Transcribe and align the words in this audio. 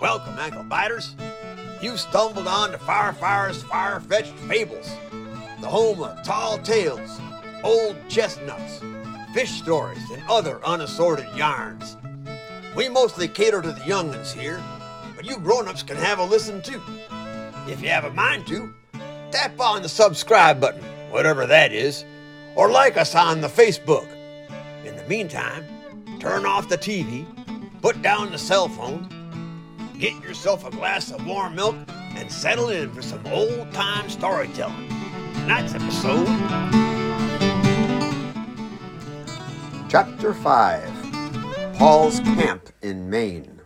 Welcome, 0.00 0.38
ankle 0.38 0.62
biters. 0.64 1.14
You've 1.82 2.00
stumbled 2.00 2.48
on 2.48 2.72
to 2.72 2.78
Firefire's 2.78 3.62
Far-Fetched 3.64 4.32
Fables, 4.32 4.90
the 5.60 5.68
home 5.68 6.02
of 6.02 6.22
tall 6.22 6.58
tales, 6.58 7.20
old 7.62 7.96
chestnuts, 8.08 8.80
fish 9.34 9.50
stories, 9.50 10.02
and 10.10 10.22
other 10.28 10.64
unassorted 10.64 11.28
yarns. 11.36 11.96
We 12.74 12.88
mostly 12.88 13.28
cater 13.28 13.60
to 13.60 13.72
the 13.72 13.84
young'uns 13.84 14.32
here, 14.32 14.62
but 15.16 15.26
you 15.26 15.38
grown-ups 15.38 15.82
can 15.82 15.96
have 15.98 16.18
a 16.18 16.24
listen 16.24 16.62
too. 16.62 16.80
If 17.66 17.82
you 17.82 17.88
have 17.90 18.04
a 18.04 18.10
mind 18.10 18.46
to, 18.46 18.72
tap 19.30 19.60
on 19.60 19.82
the 19.82 19.88
subscribe 19.88 20.60
button, 20.60 20.82
whatever 21.10 21.46
that 21.46 21.72
is, 21.72 22.04
or 22.54 22.70
like 22.70 22.96
us 22.96 23.14
on 23.14 23.42
the 23.42 23.48
Facebook. 23.48 24.08
In 24.84 24.96
the 24.96 25.04
meantime, 25.04 25.64
turn 26.18 26.44
off 26.46 26.68
the 26.68 26.78
TV, 26.78 27.24
put 27.80 28.02
down 28.02 28.32
the 28.32 28.38
cell 28.38 28.68
phone, 28.68 29.08
get 29.98 30.12
yourself 30.22 30.66
a 30.66 30.70
glass 30.70 31.12
of 31.12 31.24
warm 31.24 31.54
milk, 31.54 31.76
and 32.16 32.30
settle 32.30 32.70
in 32.70 32.92
for 32.92 33.02
some 33.02 33.24
old 33.28 33.72
time 33.72 34.10
storytelling. 34.10 34.88
Tonight's 35.34 35.74
episode 35.74 36.26
Chapter 39.88 40.34
5 40.34 41.76
Paul's 41.76 42.20
Camp 42.20 42.70
in 42.82 43.08
Maine. 43.08 43.60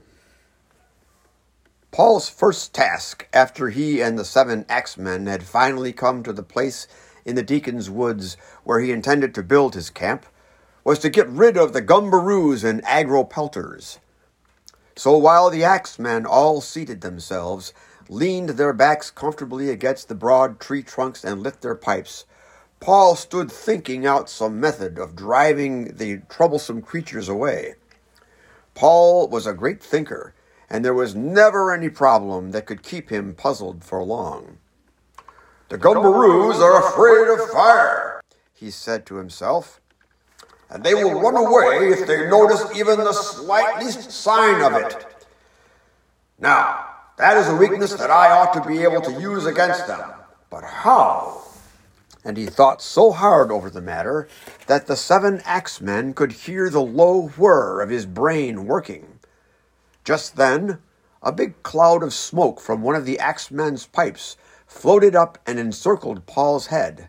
Paul's 1.91 2.29
first 2.29 2.75
task 2.75 3.27
after 3.33 3.71
he 3.71 4.01
and 4.01 4.19
the 4.19 4.25
seven 4.25 4.67
axemen 4.69 5.27
had 5.27 5.43
finally 5.43 5.93
come 5.93 6.23
to 6.23 6.33
the 6.33 6.43
place 6.43 6.87
in 7.25 7.35
the 7.35 7.43
Deacon's 7.43 7.89
Woods 7.89 8.37
where 8.65 8.81
he 8.81 8.93
intended 8.93 9.35
to 9.35 9.43
build 9.43 9.75
his 9.75 9.91
camp 9.91 10.27
was 10.85 10.99
to 11.01 11.11
get 11.11 11.29
rid 11.29 11.57
of 11.57 11.73
the 11.73 11.83
gumbaroos 11.83 12.65
and 12.65 12.85
agropelters. 12.85 13.99
So 14.97 15.17
while 15.17 15.51
the 15.51 15.65
axemen 15.65 16.27
all 16.27 16.61
seated 16.61 17.01
themselves, 17.01 17.73
leaned 18.09 18.51
their 18.51 18.73
backs 18.73 19.11
comfortably 19.11 19.71
against 19.71 20.09
the 20.09 20.15
broad 20.15 20.61
tree 20.61 20.83
trunks, 20.83 21.25
and 21.25 21.43
lit 21.43 21.61
their 21.61 21.75
pipes, 21.75 22.25
Paul 22.81 23.15
stood 23.15 23.51
thinking 23.51 24.05
out 24.07 24.29
some 24.29 24.59
method 24.59 24.99
of 24.99 25.15
driving 25.15 25.97
the 25.97 26.23
troublesome 26.29 26.83
creatures 26.83 27.29
away. 27.29 27.77
Paul 28.75 29.29
was 29.29 29.47
a 29.47 29.55
great 29.55 29.83
thinker, 29.83 30.35
and 30.69 30.85
there 30.85 30.95
was 30.95 31.15
never 31.15 31.73
any 31.73 31.89
problem 31.89 32.51
that 32.51 32.67
could 32.67 32.83
keep 32.83 33.11
him 33.11 33.35
puzzled 33.35 33.85
for 33.85 34.03
long. 34.03 34.59
The 35.69 35.79
gumbaroos 35.79 36.61
are 36.61 36.89
afraid 36.89 37.33
of 37.33 37.51
fire, 37.51 38.21
he 38.53 38.71
said 38.71 39.07
to 39.07 39.17
himself, 39.17 39.81
and 40.73 40.83
they 40.83 40.95
will 40.95 41.21
run 41.21 41.37
away 41.37 41.91
if 41.91 42.07
they 42.07 42.29
notice 42.29 42.65
even 42.75 42.97
the 42.99 43.13
slightest 43.13 44.11
sign 44.11 44.63
of 44.63 44.73
it. 44.73 45.07
Now, 46.39 46.87
that 47.19 47.37
is 47.37 47.49
a 47.49 47.57
weakness 47.57 47.93
that 47.95 48.11
I 48.11 48.31
ought 48.31 48.55
to 48.55 48.67
be 48.67 48.83
able 48.83 49.03
to 49.03 49.21
use 49.21 49.45
against 49.45 49.87
them. 49.87 50.01
But 50.49 50.65
how? 50.65 51.43
And 52.25 52.39
he 52.39 52.47
thought 52.47 52.81
so 52.81 53.13
hard 53.13 53.53
over 53.53 53.69
the 53.69 53.83
matter 53.83 54.29
that 54.67 54.87
the 54.87 54.97
seven 54.97 55.43
axemen 55.45 56.15
could 56.15 56.33
hear 56.33 56.71
the 56.71 56.81
low 56.81 57.29
whir 57.29 57.83
of 57.83 57.91
his 57.91 58.07
brain 58.07 58.67
working. 58.67 59.19
Just 60.05 60.37
then, 60.37 60.79
a 61.23 61.33
big 61.33 61.63
cloud 61.63 62.03
of 62.03 62.15
smoke 62.15 62.61
from 62.61 62.83
one 62.83 62.95
of 62.95 63.05
the 63.05 63.19
axemen's 63.19 63.87
pipes 63.87 64.37
floated 64.67 65.15
up 65.15 65.39
and 65.47 65.59
encircled 65.59 66.25
Paul's 66.27 66.69
head. 66.69 67.09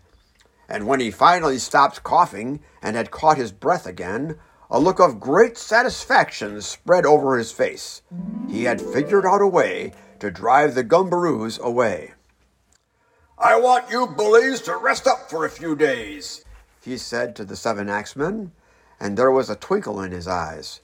And 0.67 0.87
when 0.87 0.99
he 0.99 1.11
finally 1.11 1.57
stopped 1.57 2.03
coughing 2.03 2.61
and 2.81 2.95
had 2.95 3.11
caught 3.11 3.37
his 3.37 3.51
breath 3.51 3.85
again, 3.85 4.37
a 4.69 4.79
look 4.79 4.99
of 4.99 5.19
great 5.19 5.57
satisfaction 5.57 6.61
spread 6.61 7.05
over 7.05 7.37
his 7.37 7.51
face. 7.51 8.01
He 8.49 8.63
had 8.63 8.81
figured 8.81 9.25
out 9.25 9.41
a 9.41 9.47
way 9.47 9.93
to 10.19 10.31
drive 10.31 10.73
the 10.73 10.83
gumbaroos 10.83 11.59
away. 11.59 12.13
I 13.37 13.59
want 13.59 13.91
you 13.91 14.07
bullies 14.07 14.61
to 14.61 14.77
rest 14.77 15.05
up 15.05 15.29
for 15.29 15.45
a 15.45 15.49
few 15.49 15.75
days, 15.75 16.45
he 16.81 16.97
said 16.97 17.35
to 17.35 17.45
the 17.45 17.55
seven 17.55 17.89
axemen, 17.89 18.51
and 18.99 19.17
there 19.17 19.31
was 19.31 19.49
a 19.49 19.55
twinkle 19.55 20.01
in 20.01 20.11
his 20.11 20.27
eyes. 20.27 20.81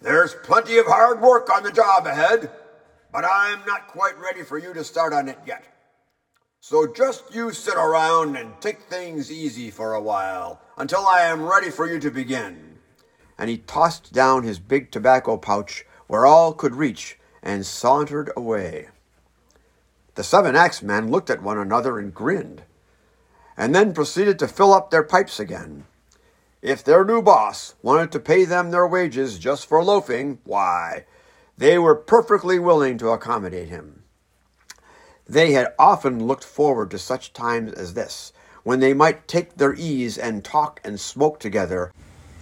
There's 0.00 0.34
plenty 0.42 0.78
of 0.78 0.86
hard 0.86 1.20
work 1.20 1.52
on 1.54 1.64
the 1.64 1.72
job 1.72 2.06
ahead, 2.06 2.50
but 3.12 3.24
I'm 3.24 3.64
not 3.66 3.88
quite 3.88 4.18
ready 4.18 4.42
for 4.42 4.58
you 4.58 4.72
to 4.74 4.84
start 4.84 5.12
on 5.12 5.28
it 5.28 5.38
yet. 5.46 5.64
So 6.60 6.92
just 6.92 7.34
you 7.34 7.52
sit 7.52 7.76
around 7.76 8.36
and 8.36 8.60
take 8.60 8.82
things 8.82 9.30
easy 9.30 9.70
for 9.70 9.94
a 9.94 10.00
while 10.02 10.60
until 10.76 11.06
I 11.06 11.20
am 11.20 11.46
ready 11.46 11.70
for 11.70 11.86
you 11.90 12.00
to 12.00 12.10
begin. 12.10 12.78
And 13.38 13.48
he 13.48 13.58
tossed 13.58 14.12
down 14.12 14.42
his 14.42 14.58
big 14.58 14.90
tobacco 14.90 15.36
pouch 15.36 15.86
where 16.08 16.26
all 16.26 16.52
could 16.52 16.74
reach 16.74 17.16
and 17.42 17.64
sauntered 17.64 18.30
away. 18.36 18.88
The 20.16 20.24
seven 20.24 20.56
axemen 20.56 21.10
looked 21.10 21.30
at 21.30 21.42
one 21.42 21.58
another 21.58 21.98
and 21.98 22.12
grinned, 22.12 22.64
and 23.56 23.72
then 23.72 23.94
proceeded 23.94 24.38
to 24.40 24.48
fill 24.48 24.74
up 24.74 24.90
their 24.90 25.04
pipes 25.04 25.38
again. 25.38 25.84
If 26.60 26.82
their 26.82 27.04
new 27.04 27.22
boss 27.22 27.76
wanted 27.82 28.10
to 28.12 28.20
pay 28.20 28.44
them 28.44 28.72
their 28.72 28.86
wages 28.86 29.38
just 29.38 29.66
for 29.66 29.82
loafing, 29.84 30.40
why, 30.42 31.04
they 31.56 31.78
were 31.78 31.94
perfectly 31.94 32.58
willing 32.58 32.98
to 32.98 33.10
accommodate 33.10 33.68
him. 33.68 33.97
They 35.28 35.52
had 35.52 35.74
often 35.78 36.26
looked 36.26 36.44
forward 36.44 36.90
to 36.90 36.98
such 36.98 37.34
times 37.34 37.74
as 37.74 37.92
this, 37.92 38.32
when 38.62 38.80
they 38.80 38.94
might 38.94 39.28
take 39.28 39.56
their 39.56 39.74
ease 39.74 40.16
and 40.16 40.42
talk 40.42 40.80
and 40.82 40.98
smoke 40.98 41.38
together, 41.38 41.92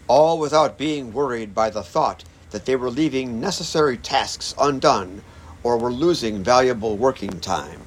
all 0.07 0.39
without 0.39 0.79
being 0.79 1.13
worried 1.13 1.53
by 1.53 1.69
the 1.71 1.83
thought 1.83 2.23
that 2.51 2.65
they 2.65 2.77
were 2.77 2.91
leaving 2.91 3.41
necessary 3.41 3.97
tasks 3.97 4.55
undone 4.57 5.23
or 5.65 5.77
were 5.77 5.91
losing 5.91 6.45
valuable 6.45 6.97
working 6.97 7.41
time. 7.41 7.81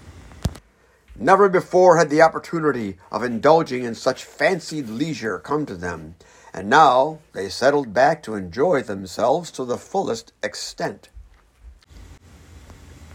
Never 1.15 1.47
before 1.47 1.97
had 1.97 2.09
the 2.09 2.21
opportunity 2.21 2.97
of 3.09 3.23
indulging 3.23 3.83
in 3.83 3.95
such 3.95 4.25
fancied 4.25 4.89
leisure 4.89 5.39
come 5.39 5.65
to 5.65 5.75
them, 5.75 6.15
and 6.53 6.69
now 6.69 7.19
they 7.31 7.47
settled 7.47 7.93
back 7.93 8.21
to 8.23 8.35
enjoy 8.35 8.83
themselves 8.83 9.49
to 9.51 9.63
the 9.63 9.77
fullest 9.77 10.33
extent. 10.43 11.07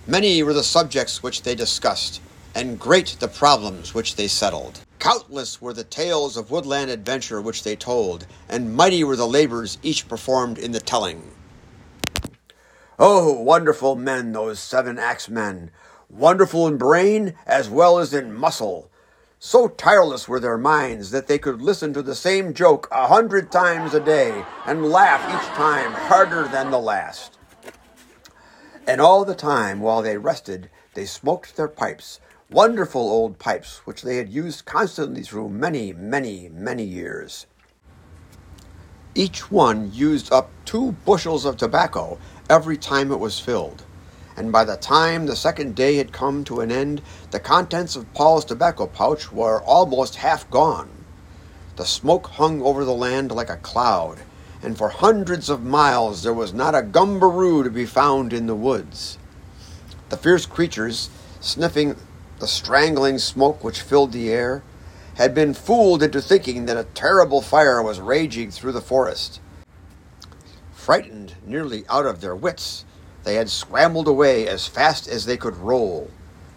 Many 0.07 0.43
were 0.43 0.53
the 0.53 0.63
subjects 0.63 1.23
which 1.23 1.45
they 1.45 1.55
discussed, 1.55 2.21
and 2.55 2.79
great 2.79 3.17
the 3.21 3.29
problems 3.29 3.95
which 3.95 4.17
they 4.17 4.29
settled. 4.29 4.81
Countless 4.99 5.63
were 5.63 5.73
the 5.73 5.83
tales 5.83 6.37
of 6.37 6.51
woodland 6.51 6.91
adventure 6.91 7.41
which 7.41 7.63
they 7.63 7.75
told, 7.75 8.27
and 8.47 8.77
mighty 8.77 9.03
were 9.03 9.17
the 9.17 9.27
labors 9.27 9.79
each 9.83 10.07
performed 10.07 10.59
in 10.59 10.73
the 10.73 10.81
telling. 10.81 11.31
Oh, 12.99 13.33
wonderful 13.33 13.97
men, 13.97 14.33
those 14.33 14.59
seven 14.59 14.99
axe 14.99 15.31
men! 15.31 15.71
Wonderful 16.11 16.67
in 16.67 16.77
brain 16.77 17.35
as 17.47 17.71
well 17.71 17.99
as 17.99 18.13
in 18.13 18.35
muscle. 18.35 18.91
So 19.39 19.69
tireless 19.69 20.29
were 20.29 20.39
their 20.39 20.59
minds 20.59 21.13
that 21.13 21.29
they 21.29 21.39
could 21.39 21.63
listen 21.63 21.95
to 21.95 22.03
the 22.03 22.15
same 22.15 22.53
joke 22.53 22.89
a 22.93 23.07
hundred 23.07 23.51
times 23.51 23.95
a 23.95 24.01
day 24.01 24.45
and 24.67 24.91
laugh 24.91 25.23
each 25.31 25.49
time 25.57 25.93
harder 25.93 26.47
than 26.47 26.71
the 26.71 26.79
last. 26.79 27.34
And 28.87 29.01
all 29.01 29.25
the 29.25 29.35
time 29.35 29.81
while 29.81 30.03
they 30.03 30.19
rested, 30.19 30.69
they 30.93 31.07
smoked 31.07 31.57
their 31.57 31.69
pipes, 31.69 32.21
wonderful 32.51 33.01
old 33.01 33.39
pipes 33.39 33.79
which 33.87 34.03
they 34.03 34.19
had 34.19 34.29
used 34.29 34.67
constantly 34.67 35.23
through 35.23 35.49
many, 35.49 35.95
many, 35.95 36.51
many 36.51 36.85
years. 36.85 37.47
Each 39.15 39.51
one 39.51 39.91
used 39.95 40.31
up 40.33 40.51
two 40.67 40.93
bushels 41.07 41.47
of 41.47 41.57
tobacco 41.57 42.19
every 42.51 42.77
time 42.77 43.11
it 43.11 43.21
was 43.21 43.41
filled. 43.41 43.85
And 44.37 44.53
by 44.53 44.65
the 44.65 44.77
time 44.77 45.27
the 45.27 45.37
second 45.37 45.75
day 45.75 45.97
had 45.97 46.13
come 46.13 46.45
to 46.45 46.61
an 46.61 46.71
end, 46.71 47.01
the 47.31 47.41
contents 47.41 47.97
of 47.97 48.13
Paul's 48.13 48.45
tobacco 48.45 48.87
pouch 48.87 49.33
were 49.33 49.63
almost 49.63 50.17
half 50.17 50.51
gone. 50.51 50.91
The 51.77 51.87
smoke 51.87 52.27
hung 52.27 52.61
over 52.61 52.85
the 52.85 52.93
land 52.93 53.33
like 53.33 53.51
a 53.51 53.57
cloud, 53.57 54.19
and 54.65 54.79
for 54.79 54.89
hundreds 54.89 55.49
of 55.49 55.63
miles 55.63 56.23
there 56.23 56.33
was 56.33 56.55
not 56.55 56.75
a 56.75 56.83
gumbaroo 56.83 57.63
to 57.63 57.71
be 57.71 57.87
found 57.87 58.33
in 58.33 58.47
the 58.47 58.55
woods. 58.55 59.19
The 60.09 60.17
fierce 60.17 60.47
creatures, 60.47 61.11
sniffing 61.41 61.97
the 62.41 62.47
strangling 62.47 63.19
smoke 63.19 63.63
which 63.63 63.83
filled 63.83 64.13
the 64.13 64.31
air, 64.31 64.63
had 65.17 65.35
been 65.35 65.55
fooled 65.55 66.03
into 66.03 66.21
thinking 66.21 66.67
that 66.67 66.77
a 66.77 66.89
terrible 66.95 67.41
fire 67.41 67.83
was 67.83 68.01
raging 68.01 68.51
through 68.51 68.73
the 68.73 68.81
forest. 68.81 69.41
Frightened 70.73 71.35
nearly 71.47 71.85
out 71.89 72.07
of 72.07 72.21
their 72.21 72.35
wits, 72.35 72.85
they 73.23 73.37
had 73.37 73.49
scrambled 73.49 74.09
away 74.09 74.47
as 74.47 74.67
fast 74.67 75.09
as 75.09 75.25
they 75.25 75.37
could 75.37 75.57
roll. 75.57 76.11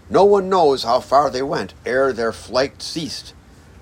No 0.10 0.26
one 0.26 0.50
knows 0.50 0.84
how 0.84 1.00
far 1.00 1.30
they 1.30 1.42
went 1.42 1.74
ere 1.86 2.12
their 2.12 2.32
flight 2.32 2.82
ceased, 2.82 3.34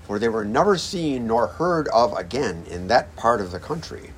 for 0.06 0.20
they 0.20 0.30
were 0.30 0.46
never 0.46 0.78
seen 0.78 1.28
nor 1.28 1.48
heard 1.48 1.88
of 1.90 2.16
again 2.18 2.64
in 2.70 2.88
that 2.88 3.16
part 3.16 3.42
of 3.42 3.52
the 3.52 3.60
country. 3.60 4.12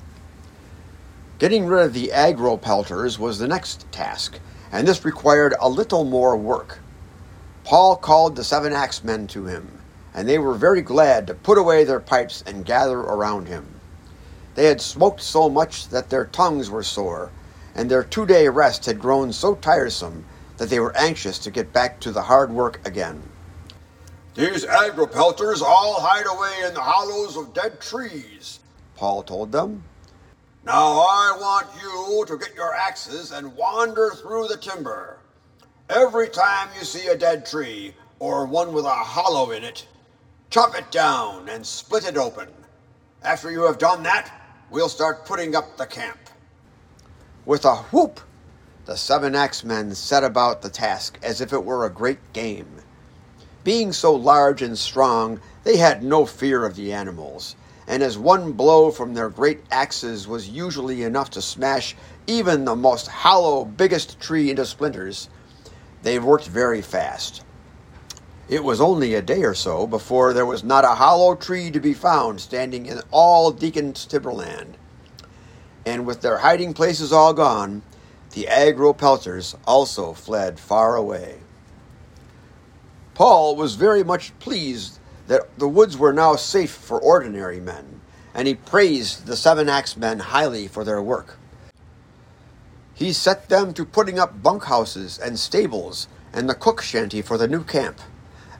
Getting 1.38 1.66
rid 1.66 1.86
of 1.86 1.92
the 1.94 2.10
agropelters 2.12 3.18
was 3.18 3.38
the 3.38 3.48
next 3.48 3.90
task, 3.92 4.40
and 4.72 4.86
this 4.86 5.04
required 5.04 5.54
a 5.60 5.68
little 5.68 6.04
more 6.04 6.36
work. 6.36 6.80
Paul 7.64 7.96
called 7.96 8.34
the 8.34 8.44
seven 8.44 8.72
axemen 8.72 9.26
to 9.28 9.44
him, 9.46 9.78
and 10.12 10.28
they 10.28 10.38
were 10.38 10.54
very 10.54 10.82
glad 10.82 11.26
to 11.26 11.34
put 11.34 11.58
away 11.58 11.84
their 11.84 12.00
pipes 12.00 12.42
and 12.46 12.64
gather 12.64 12.98
around 12.98 13.46
him. 13.46 13.80
They 14.56 14.64
had 14.64 14.80
smoked 14.80 15.20
so 15.20 15.48
much 15.48 15.88
that 15.90 16.10
their 16.10 16.24
tongues 16.24 16.70
were 16.70 16.82
sore, 16.82 17.30
and 17.74 17.88
their 17.88 18.02
two 18.02 18.26
day 18.26 18.48
rest 18.48 18.86
had 18.86 18.98
grown 18.98 19.32
so 19.32 19.54
tiresome 19.54 20.24
that 20.56 20.70
they 20.70 20.80
were 20.80 20.96
anxious 20.96 21.38
to 21.38 21.50
get 21.52 21.72
back 21.72 22.00
to 22.00 22.10
the 22.10 22.22
hard 22.22 22.50
work 22.50 22.80
again. 22.84 23.22
These 24.38 24.66
agropelters 24.66 25.62
all 25.62 26.00
hide 26.00 26.26
away 26.26 26.68
in 26.68 26.72
the 26.72 26.80
hollows 26.80 27.36
of 27.36 27.52
dead 27.54 27.80
trees, 27.80 28.60
Paul 28.94 29.24
told 29.24 29.50
them. 29.50 29.82
Now 30.64 31.00
I 31.00 31.36
want 31.40 31.66
you 31.82 32.24
to 32.24 32.38
get 32.38 32.54
your 32.54 32.72
axes 32.72 33.32
and 33.32 33.56
wander 33.56 34.10
through 34.10 34.46
the 34.46 34.56
timber. 34.56 35.18
Every 35.90 36.28
time 36.28 36.68
you 36.78 36.84
see 36.84 37.08
a 37.08 37.16
dead 37.16 37.46
tree, 37.46 37.94
or 38.20 38.46
one 38.46 38.72
with 38.72 38.84
a 38.84 38.90
hollow 38.90 39.50
in 39.50 39.64
it, 39.64 39.88
chop 40.50 40.78
it 40.78 40.88
down 40.92 41.48
and 41.48 41.66
split 41.66 42.06
it 42.06 42.16
open. 42.16 42.46
After 43.24 43.50
you 43.50 43.62
have 43.62 43.78
done 43.78 44.04
that, 44.04 44.30
we'll 44.70 44.88
start 44.88 45.26
putting 45.26 45.56
up 45.56 45.76
the 45.76 45.86
camp. 45.86 46.20
With 47.44 47.64
a 47.64 47.74
whoop, 47.74 48.20
the 48.84 48.96
seven 48.96 49.34
axemen 49.34 49.96
set 49.96 50.22
about 50.22 50.62
the 50.62 50.70
task 50.70 51.18
as 51.24 51.40
if 51.40 51.52
it 51.52 51.64
were 51.64 51.86
a 51.86 51.90
great 51.90 52.20
game. 52.32 52.77
Being 53.64 53.92
so 53.92 54.14
large 54.14 54.62
and 54.62 54.78
strong, 54.78 55.40
they 55.64 55.76
had 55.76 56.02
no 56.02 56.24
fear 56.24 56.64
of 56.64 56.76
the 56.76 56.92
animals, 56.92 57.56
and 57.86 58.02
as 58.02 58.16
one 58.16 58.52
blow 58.52 58.90
from 58.90 59.14
their 59.14 59.28
great 59.28 59.60
axes 59.70 60.28
was 60.28 60.48
usually 60.48 61.02
enough 61.02 61.30
to 61.30 61.42
smash 61.42 61.96
even 62.26 62.64
the 62.64 62.76
most 62.76 63.08
hollow, 63.08 63.64
biggest 63.64 64.20
tree 64.20 64.50
into 64.50 64.64
splinters, 64.64 65.28
they 66.02 66.18
worked 66.18 66.46
very 66.46 66.82
fast. 66.82 67.42
It 68.48 68.62
was 68.62 68.80
only 68.80 69.14
a 69.14 69.22
day 69.22 69.42
or 69.42 69.54
so 69.54 69.86
before 69.86 70.32
there 70.32 70.46
was 70.46 70.64
not 70.64 70.84
a 70.84 70.94
hollow 70.94 71.34
tree 71.34 71.70
to 71.70 71.80
be 71.80 71.92
found 71.92 72.40
standing 72.40 72.86
in 72.86 73.00
all 73.10 73.50
Deacon's 73.50 74.06
timberland. 74.06 74.76
And 75.84 76.06
with 76.06 76.20
their 76.20 76.38
hiding 76.38 76.74
places 76.74 77.12
all 77.12 77.34
gone, 77.34 77.82
the 78.32 78.46
agropelters 78.46 79.56
also 79.66 80.12
fled 80.12 80.60
far 80.60 80.96
away. 80.96 81.40
Paul 83.18 83.56
was 83.56 83.74
very 83.74 84.04
much 84.04 84.30
pleased 84.38 85.00
that 85.26 85.58
the 85.58 85.66
woods 85.66 85.98
were 85.98 86.12
now 86.12 86.36
safe 86.36 86.70
for 86.70 87.00
ordinary 87.00 87.58
men, 87.58 88.00
and 88.32 88.46
he 88.46 88.54
praised 88.54 89.26
the 89.26 89.36
seven 89.36 89.68
axe 89.68 89.96
men 89.96 90.20
highly 90.20 90.68
for 90.68 90.84
their 90.84 91.02
work. 91.02 91.36
He 92.94 93.12
set 93.12 93.48
them 93.48 93.74
to 93.74 93.84
putting 93.84 94.20
up 94.20 94.40
bunkhouses 94.40 95.18
and 95.18 95.36
stables 95.36 96.06
and 96.32 96.48
the 96.48 96.54
cook 96.54 96.80
shanty 96.80 97.20
for 97.20 97.36
the 97.36 97.48
new 97.48 97.64
camp, 97.64 97.98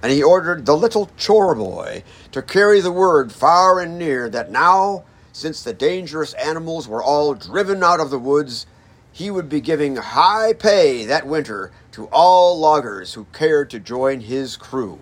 and 0.03 0.11
he 0.11 0.25
ordered 0.25 0.67
the 0.67 0.77
little 0.77 1.09
chore 1.17 1.55
boy 1.55 2.03
to 2.33 2.43
carry 2.43 2.81
the 2.81 2.91
word 2.91 3.31
far 3.31 3.79
and 3.79 3.97
near 3.97 4.29
that 4.29 4.51
now, 4.51 5.05
since 5.33 5.63
the 5.63 5.73
dangerous 5.73 6.33
animals 6.33 6.89
were 6.89 7.01
all 7.01 7.33
driven 7.35 7.85
out 7.85 8.01
of 8.01 8.11
the 8.11 8.19
woods, 8.19 8.67
he 9.13 9.31
would 9.31 9.49
be 9.49 9.61
giving 9.61 9.95
high 9.95 10.53
pay 10.53 11.05
that 11.05 11.29
winter 11.29 11.71
to 11.99 12.06
all 12.12 12.56
loggers 12.56 13.15
who 13.15 13.27
cared 13.33 13.69
to 13.69 13.81
join 13.81 14.21
his 14.21 14.56
crew. 14.56 15.00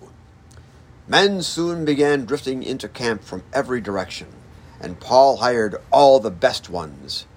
Men 1.07 1.43
soon 1.43 1.85
began 1.85 2.25
drifting 2.25 2.63
into 2.63 2.89
camp 2.89 3.23
from 3.23 3.43
every 3.53 3.79
direction, 3.79 4.29
and 4.81 4.99
Paul 4.99 5.37
hired 5.37 5.75
all 5.91 6.19
the 6.19 6.31
best 6.31 6.71
ones. 6.71 7.27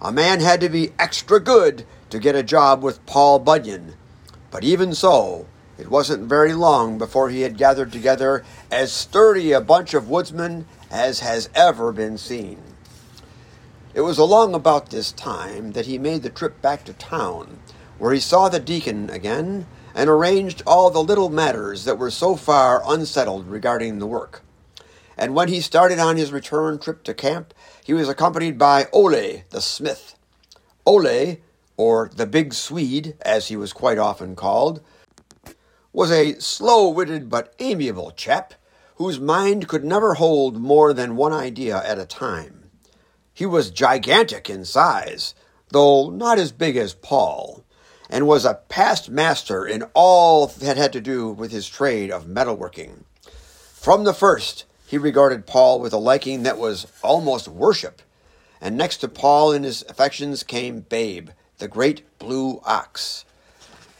A 0.00 0.10
man 0.10 0.40
had 0.40 0.62
to 0.62 0.70
be 0.70 0.92
extra 0.98 1.40
good 1.40 1.84
to 2.08 2.18
get 2.18 2.34
a 2.34 2.42
job 2.42 2.82
with 2.82 3.04
Paul 3.04 3.38
Bunyan, 3.38 3.96
but 4.50 4.64
even 4.64 4.94
so, 4.94 5.44
it 5.76 5.90
wasn't 5.90 6.26
very 6.26 6.54
long 6.54 6.96
before 6.96 7.28
he 7.28 7.42
had 7.42 7.58
gathered 7.58 7.92
together 7.92 8.42
as 8.70 8.94
sturdy 8.94 9.52
a 9.52 9.60
bunch 9.60 9.92
of 9.92 10.08
woodsmen 10.08 10.64
as 10.90 11.20
has 11.20 11.50
ever 11.54 11.92
been 11.92 12.16
seen. 12.16 12.62
It 13.92 14.00
was 14.00 14.16
along 14.16 14.54
about 14.54 14.88
this 14.88 15.12
time 15.12 15.72
that 15.72 15.84
he 15.84 15.98
made 15.98 16.22
the 16.22 16.30
trip 16.30 16.62
back 16.62 16.86
to 16.86 16.94
town, 16.94 17.58
where 18.02 18.12
he 18.12 18.18
saw 18.18 18.48
the 18.48 18.58
deacon 18.58 19.08
again 19.10 19.64
and 19.94 20.10
arranged 20.10 20.60
all 20.66 20.90
the 20.90 21.00
little 21.00 21.28
matters 21.28 21.84
that 21.84 21.96
were 21.96 22.10
so 22.10 22.34
far 22.34 22.82
unsettled 22.84 23.46
regarding 23.46 24.00
the 24.00 24.06
work. 24.08 24.42
And 25.16 25.36
when 25.36 25.46
he 25.46 25.60
started 25.60 26.00
on 26.00 26.16
his 26.16 26.32
return 26.32 26.80
trip 26.80 27.04
to 27.04 27.14
camp, 27.14 27.54
he 27.84 27.94
was 27.94 28.08
accompanied 28.08 28.58
by 28.58 28.88
Ole 28.92 29.44
the 29.50 29.60
smith. 29.60 30.16
Ole, 30.84 31.36
or 31.76 32.10
the 32.16 32.26
Big 32.26 32.54
Swede, 32.54 33.16
as 33.20 33.46
he 33.46 33.56
was 33.56 33.72
quite 33.72 33.98
often 33.98 34.34
called, 34.34 34.80
was 35.92 36.10
a 36.10 36.40
slow 36.40 36.88
witted 36.88 37.30
but 37.30 37.54
amiable 37.60 38.10
chap 38.10 38.54
whose 38.96 39.20
mind 39.20 39.68
could 39.68 39.84
never 39.84 40.14
hold 40.14 40.56
more 40.56 40.92
than 40.92 41.14
one 41.14 41.32
idea 41.32 41.80
at 41.84 42.00
a 42.00 42.04
time. 42.04 42.64
He 43.32 43.46
was 43.46 43.70
gigantic 43.70 44.50
in 44.50 44.64
size, 44.64 45.36
though 45.70 46.10
not 46.10 46.40
as 46.40 46.50
big 46.50 46.76
as 46.76 46.94
Paul, 46.94 47.62
and 48.10 48.26
was 48.26 48.44
a 48.44 48.60
past 48.68 49.08
master 49.10 49.66
in 49.66 49.84
all 49.94 50.46
that 50.46 50.76
had 50.76 50.92
to 50.92 51.00
do 51.00 51.30
with 51.30 51.50
his 51.50 51.68
trade 51.68 52.10
of 52.10 52.26
metalworking. 52.26 53.04
From 53.72 54.04
the 54.04 54.14
first, 54.14 54.64
he 54.86 54.98
regarded 54.98 55.46
Paul 55.46 55.80
with 55.80 55.92
a 55.92 55.98
liking 55.98 56.42
that 56.42 56.58
was 56.58 56.86
almost 57.02 57.48
worship, 57.48 58.02
and 58.60 58.76
next 58.76 58.98
to 58.98 59.08
Paul 59.08 59.52
in 59.52 59.62
his 59.62 59.82
affections 59.88 60.42
came 60.42 60.80
Babe, 60.80 61.30
the 61.58 61.68
great 61.68 62.02
blue 62.18 62.60
ox. 62.64 63.24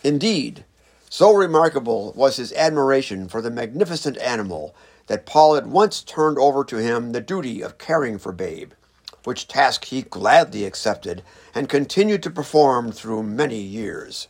Indeed, 0.05 0.65
so 1.09 1.35
remarkable 1.35 2.13
was 2.15 2.37
his 2.37 2.53
admiration 2.53 3.29
for 3.29 3.41
the 3.41 3.51
magnificent 3.51 4.19
animal 4.19 4.75
that 5.07 5.27
Paul 5.27 5.57
at 5.57 5.67
once 5.67 6.03
turned 6.03 6.39
over 6.39 6.65
to 6.65 6.77
him 6.77 7.13
the 7.13 7.21
duty 7.21 7.63
of 7.63 7.79
caring 7.79 8.19
for 8.19 8.33
Babe 8.33 8.73
which 9.25 9.49
task 9.49 9.87
he 9.87 10.03
gladly 10.03 10.65
accepted 10.65 11.23
and 11.55 11.69
continued 11.69 12.23
to 12.23 12.31
perform 12.31 12.93
through 12.93 13.23
many 13.23 13.61
years. 13.61 14.29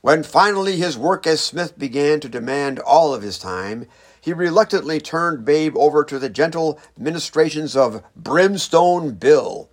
When 0.00 0.22
finally 0.22 0.76
his 0.76 0.96
work 0.96 1.26
as 1.26 1.40
smith 1.40 1.78
began 1.78 2.20
to 2.20 2.28
demand 2.28 2.78
all 2.78 3.12
of 3.12 3.22
his 3.22 3.38
time, 3.38 3.86
he 4.20 4.32
reluctantly 4.32 5.00
turned 5.00 5.44
Babe 5.44 5.76
over 5.76 6.04
to 6.04 6.18
the 6.18 6.28
gentle 6.28 6.78
ministrations 6.96 7.76
of 7.76 8.02
Brimstone 8.16 9.12
Bill. 9.12 9.68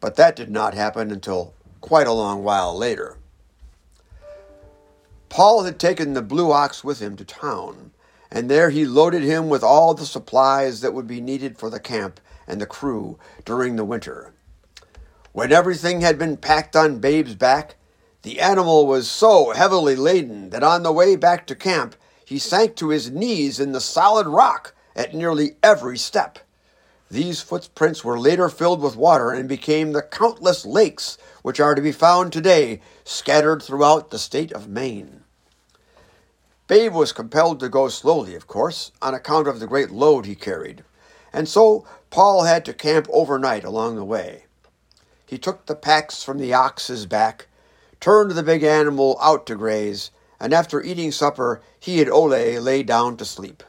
But 0.00 0.16
that 0.16 0.36
did 0.36 0.50
not 0.50 0.74
happen 0.74 1.10
until 1.10 1.54
quite 1.80 2.06
a 2.06 2.12
long 2.12 2.44
while 2.44 2.76
later. 2.76 3.16
Paul 5.28 5.64
had 5.64 5.78
taken 5.78 6.14
the 6.14 6.22
blue 6.22 6.52
ox 6.52 6.82
with 6.82 7.00
him 7.00 7.16
to 7.16 7.24
town, 7.24 7.90
and 8.30 8.50
there 8.50 8.70
he 8.70 8.84
loaded 8.84 9.22
him 9.22 9.48
with 9.48 9.62
all 9.62 9.94
the 9.94 10.06
supplies 10.06 10.80
that 10.80 10.94
would 10.94 11.06
be 11.06 11.20
needed 11.20 11.58
for 11.58 11.68
the 11.68 11.80
camp 11.80 12.20
and 12.48 12.60
the 12.60 12.66
crew 12.66 13.18
during 13.44 13.76
the 13.76 13.84
winter. 13.84 14.32
When 15.32 15.52
everything 15.52 16.00
had 16.00 16.18
been 16.18 16.36
packed 16.36 16.74
on 16.74 16.98
Babe's 16.98 17.36
back, 17.36 17.76
the 18.22 18.40
animal 18.40 18.86
was 18.86 19.08
so 19.08 19.52
heavily 19.52 19.94
laden 19.94 20.50
that 20.50 20.64
on 20.64 20.82
the 20.82 20.92
way 20.92 21.14
back 21.14 21.46
to 21.46 21.54
camp 21.54 21.94
he 22.24 22.38
sank 22.38 22.74
to 22.76 22.88
his 22.88 23.10
knees 23.10 23.60
in 23.60 23.72
the 23.72 23.80
solid 23.80 24.26
rock 24.26 24.74
at 24.96 25.14
nearly 25.14 25.56
every 25.62 25.96
step. 25.96 26.40
These 27.10 27.40
footprints 27.40 28.04
were 28.04 28.18
later 28.18 28.48
filled 28.48 28.82
with 28.82 28.96
water 28.96 29.30
and 29.30 29.48
became 29.48 29.92
the 29.92 30.02
countless 30.02 30.66
lakes 30.66 31.16
which 31.42 31.60
are 31.60 31.74
to 31.74 31.80
be 31.80 31.92
found 31.92 32.32
today 32.32 32.80
scattered 33.04 33.62
throughout 33.62 34.10
the 34.10 34.18
state 34.18 34.52
of 34.52 34.68
Maine. 34.68 35.22
Babe 36.66 36.92
was 36.92 37.12
compelled 37.12 37.60
to 37.60 37.70
go 37.70 37.88
slowly, 37.88 38.34
of 38.34 38.46
course, 38.46 38.92
on 39.00 39.14
account 39.14 39.48
of 39.48 39.58
the 39.58 39.66
great 39.66 39.90
load 39.90 40.26
he 40.26 40.34
carried, 40.34 40.84
and 41.32 41.48
so 41.48 41.86
Paul 42.10 42.44
had 42.44 42.64
to 42.64 42.72
camp 42.72 43.06
overnight 43.10 43.64
along 43.64 43.96
the 43.96 44.04
way. 44.04 44.44
He 45.26 45.38
took 45.38 45.66
the 45.66 45.74
packs 45.74 46.22
from 46.22 46.38
the 46.38 46.54
ox's 46.54 47.04
back, 47.04 47.48
turned 48.00 48.30
the 48.30 48.42
big 48.42 48.62
animal 48.62 49.18
out 49.20 49.46
to 49.46 49.56
graze, 49.56 50.10
and 50.40 50.54
after 50.54 50.82
eating 50.82 51.12
supper, 51.12 51.60
he 51.78 52.00
and 52.00 52.10
Ole 52.10 52.58
lay 52.58 52.82
down 52.82 53.16
to 53.18 53.24
sleep. 53.24 53.62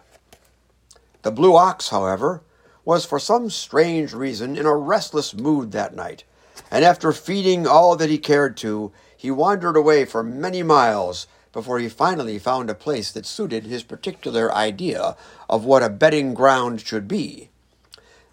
The 1.23 1.31
blue 1.31 1.55
ox, 1.55 1.89
however, 1.89 2.41
was 2.85 3.05
for 3.05 3.19
some 3.19 3.49
strange 3.49 4.13
reason 4.13 4.55
in 4.55 4.65
a 4.65 4.75
restless 4.75 5.33
mood 5.33 5.71
that 5.73 5.95
night, 5.95 6.23
and 6.71 6.85
after 6.85 7.11
feeding 7.11 7.67
all 7.67 7.95
that 7.97 8.09
he 8.09 8.17
cared 8.17 8.55
to, 8.57 8.91
he 9.17 9.29
wandered 9.29 9.75
away 9.75 10.05
for 10.05 10.23
many 10.23 10.63
miles 10.63 11.27
before 11.51 11.79
he 11.79 11.89
finally 11.89 12.39
found 12.39 12.69
a 12.69 12.75
place 12.75 13.11
that 13.11 13.25
suited 13.25 13.65
his 13.65 13.83
particular 13.83 14.53
idea 14.53 15.17
of 15.49 15.65
what 15.65 15.83
a 15.83 15.89
bedding 15.89 16.33
ground 16.33 16.79
should 16.79 17.07
be. 17.07 17.48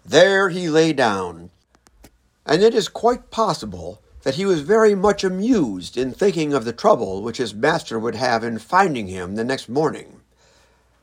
There 0.09 0.47
he 0.47 0.69
lay 0.69 0.93
down, 0.93 1.49
and 2.45 2.63
it 2.63 2.73
is 2.73 2.87
quite 2.87 3.29
possible 3.29 4.01
that 4.21 4.35
he 4.35 4.45
was 4.45 4.61
very 4.61 4.95
much 4.95 5.21
amused 5.21 5.97
in 5.97 6.13
thinking 6.13 6.53
of 6.53 6.63
the 6.63 6.71
trouble 6.71 7.21
which 7.21 7.39
his 7.39 7.53
master 7.53 7.99
would 7.99 8.15
have 8.15 8.41
in 8.41 8.57
finding 8.57 9.07
him 9.07 9.35
the 9.35 9.43
next 9.43 9.67
morning. 9.67 10.21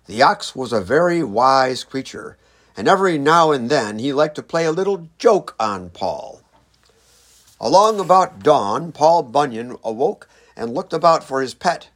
The 0.07 0.23
ox 0.23 0.57
was 0.57 0.73
a 0.73 0.81
very 0.81 1.23
wise 1.23 1.85
creature, 1.85 2.39
and 2.79 2.89
every 2.89 3.19
now 3.19 3.51
and 3.51 3.69
then 3.69 3.99
he 3.99 4.15
liked 4.15 4.37
to 4.37 4.43
play 4.43 4.65
a 4.65 4.73
little 4.73 5.11
joke 5.19 5.55
on 5.61 5.91
Paul. 5.91 6.41
Along 7.61 8.01
about 8.01 8.43
dawn, 8.43 8.91
Paul 8.91 9.25
Bunyan 9.25 9.77
awoke 9.85 10.31
and 10.57 10.73
looked 10.73 10.95
about 10.95 11.23
for 11.23 11.43
his 11.43 11.53
pet. 11.53 11.91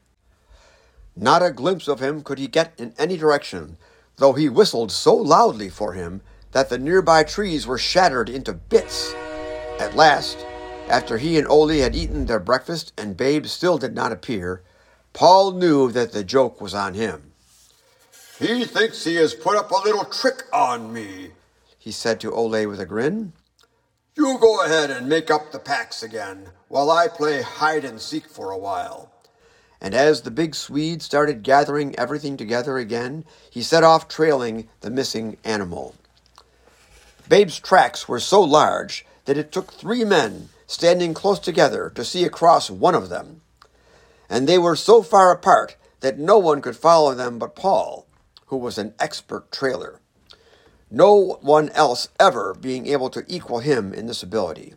Not 1.16 1.42
a 1.42 1.52
glimpse 1.52 1.88
of 1.88 2.00
him 2.00 2.22
could 2.22 2.38
he 2.38 2.48
get 2.48 2.74
in 2.76 2.92
any 2.98 3.16
direction, 3.16 3.78
though 4.16 4.34
he 4.34 4.50
whistled 4.50 4.92
so 4.92 5.14
loudly 5.14 5.70
for 5.70 5.94
him 5.94 6.20
that 6.52 6.68
the 6.68 6.78
nearby 6.78 7.24
trees 7.24 7.66
were 7.66 7.78
shattered 7.78 8.28
into 8.28 8.52
bits. 8.52 9.14
At 9.78 9.94
last, 9.94 10.44
after 10.88 11.18
he 11.18 11.38
and 11.38 11.46
Ole 11.48 11.80
had 11.80 11.94
eaten 11.94 12.26
their 12.26 12.40
breakfast 12.40 12.92
and 12.96 13.16
Babe 13.16 13.46
still 13.46 13.78
did 13.78 13.94
not 13.94 14.12
appear, 14.12 14.62
Paul 15.12 15.52
knew 15.52 15.90
that 15.92 16.12
the 16.12 16.24
joke 16.24 16.60
was 16.60 16.74
on 16.74 16.94
him. 16.94 17.32
He 18.38 18.64
thinks 18.64 19.04
he 19.04 19.16
has 19.16 19.34
put 19.34 19.56
up 19.56 19.70
a 19.70 19.82
little 19.84 20.04
trick 20.04 20.44
on 20.52 20.92
me, 20.92 21.32
he 21.78 21.90
said 21.90 22.20
to 22.20 22.32
Ole 22.32 22.66
with 22.66 22.80
a 22.80 22.86
grin. 22.86 23.32
You 24.14 24.38
go 24.40 24.64
ahead 24.64 24.90
and 24.90 25.08
make 25.08 25.30
up 25.30 25.52
the 25.52 25.58
packs 25.58 26.02
again, 26.02 26.50
while 26.68 26.90
I 26.90 27.08
play 27.08 27.42
hide 27.42 27.84
and 27.84 28.00
seek 28.00 28.26
for 28.28 28.50
a 28.50 28.58
while. 28.58 29.12
And 29.80 29.94
as 29.94 30.22
the 30.22 30.30
big 30.30 30.54
Swede 30.54 31.02
started 31.02 31.42
gathering 31.42 31.96
everything 31.96 32.36
together 32.36 32.78
again, 32.78 33.24
he 33.50 33.62
set 33.62 33.84
off 33.84 34.08
trailing 34.08 34.68
the 34.80 34.90
missing 34.90 35.36
animal. 35.44 35.94
Babe's 37.28 37.58
tracks 37.58 38.08
were 38.08 38.20
so 38.20 38.40
large 38.40 39.04
that 39.26 39.36
it 39.36 39.52
took 39.52 39.72
three 39.72 40.04
men 40.04 40.48
standing 40.66 41.12
close 41.12 41.38
together 41.38 41.90
to 41.94 42.04
see 42.04 42.24
across 42.24 42.70
one 42.70 42.94
of 42.94 43.08
them. 43.08 43.42
And 44.30 44.46
they 44.46 44.58
were 44.58 44.76
so 44.76 45.02
far 45.02 45.30
apart 45.30 45.76
that 46.00 46.18
no 46.18 46.38
one 46.38 46.62
could 46.62 46.76
follow 46.76 47.14
them 47.14 47.38
but 47.38 47.54
Paul, 47.56 48.06
who 48.46 48.56
was 48.56 48.78
an 48.78 48.94
expert 48.98 49.52
trailer. 49.52 50.00
No 50.90 51.38
one 51.42 51.68
else 51.70 52.08
ever 52.18 52.54
being 52.54 52.86
able 52.86 53.10
to 53.10 53.24
equal 53.28 53.58
him 53.58 53.92
in 53.92 54.06
this 54.06 54.22
ability. 54.22 54.74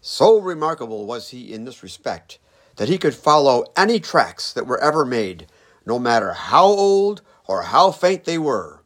So 0.00 0.38
remarkable 0.38 1.06
was 1.06 1.30
he 1.30 1.52
in 1.52 1.64
this 1.64 1.82
respect 1.82 2.38
that 2.76 2.88
he 2.88 2.98
could 2.98 3.14
follow 3.14 3.64
any 3.76 3.98
tracks 4.00 4.52
that 4.52 4.66
were 4.66 4.80
ever 4.80 5.04
made, 5.04 5.46
no 5.84 5.98
matter 5.98 6.32
how 6.32 6.66
old 6.66 7.22
or 7.46 7.62
how 7.62 7.90
faint 7.90 8.24
they 8.24 8.38
were. 8.38 8.81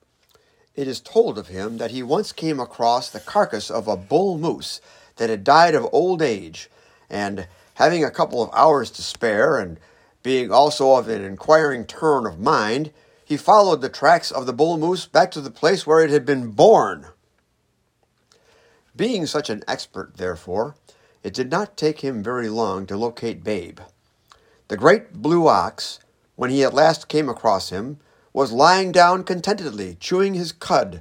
It 0.77 0.87
is 0.87 1.01
told 1.01 1.39
of 1.39 1.49
him 1.49 1.79
that 1.79 1.91
he 1.91 2.03
once 2.03 2.33
came 2.33 2.61
across 2.61 3.09
the 3.09 3.19
carcass 3.19 3.71
of 3.71 3.89
a 3.89 3.97
bull 3.97 4.37
moose 4.37 4.83
that 5.17 5.31
had 5.31 5.43
died 5.43 5.75
of 5.75 5.89
old 5.91 6.21
age, 6.21 6.69
and 7.09 7.49
having 7.75 8.05
a 8.05 8.11
couple 8.11 8.43
of 8.43 8.51
hours 8.53 8.91
to 8.93 9.03
spare, 9.03 9.57
and 9.59 9.81
being 10.23 10.53
also 10.53 10.97
of 10.97 11.09
an 11.09 11.25
inquiring 11.25 11.87
turn 11.87 12.27
of 12.27 12.39
mind, 12.39 12.93
he 13.25 13.39
followed 13.39 13.81
the 13.81 13.89
tracks 13.89 14.31
of 14.31 14.45
the 14.45 14.53
bull 14.53 14.77
moose 14.77 15.07
back 15.07 15.31
to 15.31 15.41
the 15.41 15.51
place 15.51 15.87
where 15.87 16.05
it 16.05 16.11
had 16.11 16.27
been 16.27 16.51
born. 16.51 17.07
Being 18.95 19.25
such 19.25 19.49
an 19.49 19.65
expert, 19.67 20.19
therefore, 20.19 20.75
it 21.23 21.33
did 21.33 21.51
not 21.51 21.77
take 21.77 22.01
him 22.01 22.23
very 22.23 22.51
long 22.51 22.87
to 22.87 22.97
locate 22.99 23.43
Babe. 23.43 23.81
The 24.69 24.77
great 24.77 25.15
blue 25.15 25.49
ox, 25.49 26.01
when 26.35 26.51
he 26.51 26.63
at 26.63 26.75
last 26.75 27.09
came 27.09 27.29
across 27.31 27.71
him, 27.71 27.99
was 28.37 28.53
lying 28.53 28.93
down 28.93 29.25
contentedly, 29.25 29.97
chewing 29.99 30.35
his 30.35 30.53
cud, 30.53 31.01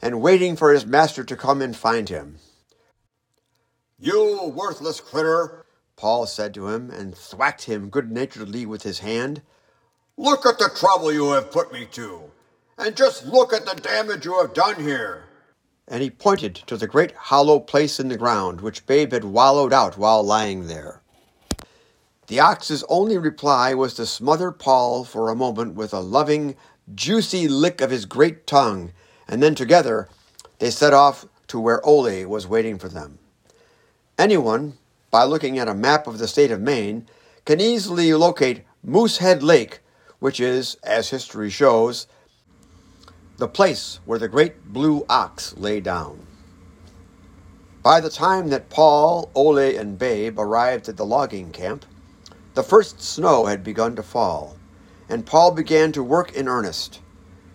and 0.00 0.22
waiting 0.22 0.54
for 0.54 0.72
his 0.72 0.86
master 0.86 1.24
to 1.24 1.34
come 1.34 1.60
and 1.60 1.76
find 1.76 2.08
him. 2.08 2.38
You 3.98 4.52
worthless 4.54 5.00
critter, 5.00 5.66
Paul 5.96 6.26
said 6.26 6.54
to 6.54 6.68
him, 6.68 6.92
and 6.92 7.12
thwacked 7.12 7.64
him 7.64 7.90
good 7.90 8.12
naturedly 8.12 8.66
with 8.66 8.84
his 8.84 9.00
hand. 9.00 9.42
Look 10.16 10.46
at 10.46 10.60
the 10.60 10.70
trouble 10.78 11.12
you 11.12 11.32
have 11.32 11.50
put 11.50 11.72
me 11.72 11.88
to, 11.90 12.30
and 12.78 12.96
just 12.96 13.26
look 13.26 13.52
at 13.52 13.66
the 13.66 13.74
damage 13.74 14.24
you 14.24 14.40
have 14.40 14.54
done 14.54 14.76
here. 14.76 15.24
And 15.88 16.04
he 16.04 16.10
pointed 16.10 16.54
to 16.68 16.76
the 16.76 16.86
great 16.86 17.10
hollow 17.16 17.58
place 17.58 17.98
in 17.98 18.10
the 18.10 18.16
ground 18.16 18.60
which 18.60 18.86
Babe 18.86 19.10
had 19.10 19.24
wallowed 19.24 19.72
out 19.72 19.98
while 19.98 20.22
lying 20.22 20.68
there. 20.68 21.02
The 22.28 22.40
ox's 22.40 22.82
only 22.88 23.18
reply 23.18 23.74
was 23.74 23.94
to 23.94 24.06
smother 24.06 24.50
Paul 24.50 25.04
for 25.04 25.28
a 25.28 25.36
moment 25.36 25.74
with 25.74 25.94
a 25.94 26.00
loving, 26.00 26.56
juicy 26.94 27.48
lick 27.48 27.80
of 27.80 27.90
his 27.90 28.04
great 28.04 28.46
tongue, 28.46 28.92
and 29.26 29.42
then 29.42 29.54
together 29.54 30.08
they 30.58 30.70
set 30.70 30.92
off 30.94 31.26
to 31.48 31.58
where 31.58 31.84
Ole 31.84 32.24
was 32.26 32.46
waiting 32.46 32.78
for 32.78 32.88
them. 32.88 33.18
Anyone, 34.18 34.78
by 35.10 35.24
looking 35.24 35.58
at 35.58 35.68
a 35.68 35.74
map 35.74 36.06
of 36.06 36.18
the 36.18 36.28
state 36.28 36.50
of 36.50 36.60
Maine, 36.60 37.06
can 37.44 37.60
easily 37.60 38.12
locate 38.14 38.64
Moosehead 38.82 39.42
Lake, 39.42 39.80
which 40.18 40.40
is, 40.40 40.76
as 40.82 41.10
history 41.10 41.50
shows, 41.50 42.06
the 43.36 43.48
place 43.48 44.00
where 44.04 44.18
the 44.18 44.28
great 44.28 44.64
blue 44.64 45.04
ox 45.08 45.56
lay 45.56 45.80
down. 45.80 46.26
By 47.82 48.00
the 48.00 48.10
time 48.10 48.48
that 48.48 48.70
Paul, 48.70 49.30
Ole, 49.34 49.76
and 49.76 49.98
Babe 49.98 50.40
arrived 50.40 50.88
at 50.88 50.96
the 50.96 51.04
logging 51.04 51.52
camp, 51.52 51.84
the 52.54 52.62
first 52.62 53.02
snow 53.02 53.44
had 53.44 53.62
begun 53.62 53.94
to 53.96 54.02
fall 54.02 54.55
and 55.08 55.26
Paul 55.26 55.52
began 55.52 55.92
to 55.92 56.02
work 56.02 56.32
in 56.32 56.48
earnest. 56.48 57.00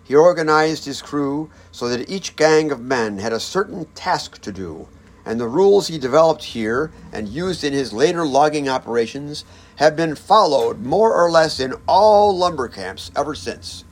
He 0.04 0.14
organized 0.14 0.84
his 0.84 1.02
crew 1.02 1.50
so 1.70 1.88
that 1.88 2.10
each 2.10 2.36
gang 2.36 2.70
of 2.70 2.80
men 2.80 3.18
had 3.18 3.32
a 3.32 3.40
certain 3.40 3.86
task 3.94 4.40
to 4.42 4.52
do, 4.52 4.88
and 5.24 5.38
the 5.38 5.48
rules 5.48 5.88
he 5.88 5.98
developed 5.98 6.44
here 6.44 6.90
and 7.12 7.28
used 7.28 7.62
in 7.62 7.72
his 7.72 7.92
later 7.92 8.26
logging 8.26 8.68
operations 8.68 9.44
have 9.76 9.96
been 9.96 10.14
followed 10.14 10.80
more 10.80 11.14
or 11.14 11.30
less 11.30 11.60
in 11.60 11.74
all 11.86 12.36
lumber 12.36 12.68
camps 12.68 13.10
ever 13.16 13.34
since. 13.34 13.84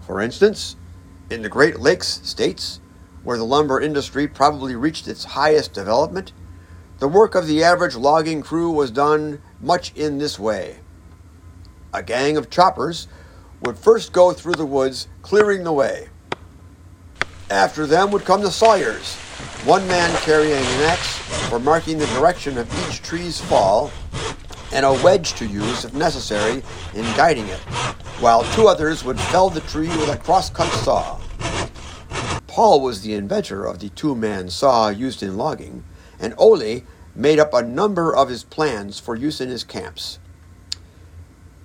For 0.00 0.20
instance, 0.20 0.76
in 1.30 1.42
the 1.42 1.48
Great 1.48 1.80
Lakes 1.80 2.20
states, 2.22 2.80
where 3.22 3.36
the 3.36 3.44
lumber 3.44 3.80
industry 3.80 4.28
probably 4.28 4.76
reached 4.76 5.08
its 5.08 5.24
highest 5.24 5.72
development, 5.72 6.32
the 6.98 7.08
work 7.08 7.34
of 7.34 7.46
the 7.46 7.62
average 7.62 7.96
logging 7.96 8.40
crew 8.40 8.70
was 8.70 8.90
done 8.90 9.42
much 9.60 9.92
in 9.94 10.18
this 10.18 10.38
way. 10.38 10.76
A 11.92 12.02
gang 12.02 12.36
of 12.36 12.50
choppers 12.50 13.08
would 13.62 13.78
first 13.78 14.12
go 14.12 14.32
through 14.32 14.54
the 14.54 14.66
woods, 14.66 15.08
clearing 15.22 15.64
the 15.64 15.72
way. 15.72 16.08
After 17.50 17.86
them 17.86 18.10
would 18.10 18.24
come 18.24 18.42
the 18.42 18.50
sawyers, 18.50 19.14
one 19.64 19.86
man 19.88 20.14
carrying 20.22 20.52
an 20.52 20.82
axe 20.82 21.18
for 21.48 21.58
marking 21.58 21.98
the 21.98 22.06
direction 22.08 22.58
of 22.58 22.88
each 22.88 23.02
tree's 23.02 23.40
fall, 23.40 23.90
and 24.72 24.84
a 24.84 24.92
wedge 25.02 25.34
to 25.34 25.46
use, 25.46 25.84
if 25.84 25.94
necessary, 25.94 26.62
in 26.94 27.04
guiding 27.16 27.46
it, 27.46 27.60
while 28.20 28.42
two 28.52 28.66
others 28.66 29.04
would 29.04 29.18
fell 29.18 29.48
the 29.48 29.60
tree 29.62 29.88
with 29.88 30.08
a 30.08 30.16
crosscut 30.16 30.70
saw. 30.84 31.20
Paul 32.46 32.80
was 32.80 33.02
the 33.02 33.14
inventor 33.14 33.64
of 33.64 33.78
the 33.78 33.90
two 33.90 34.14
man 34.14 34.48
saw 34.50 34.88
used 34.88 35.22
in 35.22 35.36
logging, 35.36 35.84
and 36.18 36.34
Ole 36.38 36.82
made 37.14 37.38
up 37.38 37.54
a 37.54 37.62
number 37.62 38.14
of 38.14 38.28
his 38.28 38.44
plans 38.44 38.98
for 38.98 39.14
use 39.14 39.40
in 39.40 39.48
his 39.48 39.62
camps. 39.62 40.18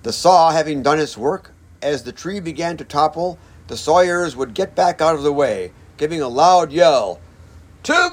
The 0.02 0.12
saw 0.12 0.50
having 0.50 0.82
done 0.82 0.98
its 0.98 1.16
work, 1.16 1.52
as 1.80 2.02
the 2.02 2.12
tree 2.12 2.40
began 2.40 2.76
to 2.78 2.84
topple, 2.84 3.38
the 3.68 3.76
sawyers 3.76 4.34
would 4.34 4.52
get 4.52 4.74
back 4.74 5.00
out 5.00 5.14
of 5.14 5.22
the 5.22 5.32
way, 5.32 5.70
giving 5.96 6.20
a 6.20 6.28
loud 6.28 6.72
yell, 6.72 7.20
Timber! 7.84 8.08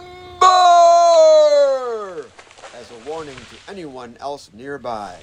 as 2.79 2.91
a 2.91 3.09
warning 3.09 3.35
to 3.35 3.71
anyone 3.71 4.17
else 4.19 4.51
nearby. 4.53 5.17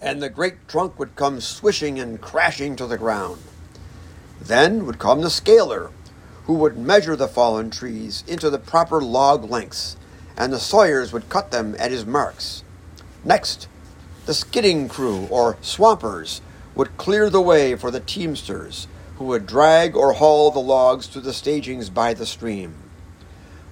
And 0.00 0.22
the 0.22 0.30
great 0.30 0.66
trunk 0.66 0.98
would 0.98 1.14
come 1.14 1.42
swishing 1.42 1.98
and 1.98 2.20
crashing 2.20 2.74
to 2.76 2.86
the 2.86 2.96
ground. 2.96 3.42
Then 4.40 4.86
would 4.86 4.98
come 4.98 5.20
the 5.20 5.28
scaler, 5.28 5.90
who 6.44 6.54
would 6.54 6.78
measure 6.78 7.16
the 7.16 7.28
fallen 7.28 7.70
trees 7.70 8.24
into 8.26 8.48
the 8.48 8.58
proper 8.58 9.02
log 9.02 9.50
lengths, 9.50 9.98
and 10.38 10.50
the 10.50 10.58
sawyers 10.58 11.12
would 11.12 11.28
cut 11.28 11.50
them 11.50 11.76
at 11.78 11.90
his 11.90 12.06
marks. 12.06 12.64
Next 13.24 13.68
the 14.26 14.34
skidding 14.34 14.88
crew, 14.88 15.26
or 15.30 15.56
swampers, 15.60 16.40
would 16.74 16.96
clear 16.96 17.30
the 17.30 17.40
way 17.40 17.74
for 17.74 17.90
the 17.90 18.00
teamsters, 18.00 18.86
who 19.16 19.24
would 19.26 19.46
drag 19.46 19.96
or 19.96 20.14
haul 20.14 20.50
the 20.50 20.58
logs 20.58 21.06
to 21.06 21.20
the 21.20 21.32
stagings 21.32 21.90
by 21.90 22.14
the 22.14 22.26
stream. 22.26 22.74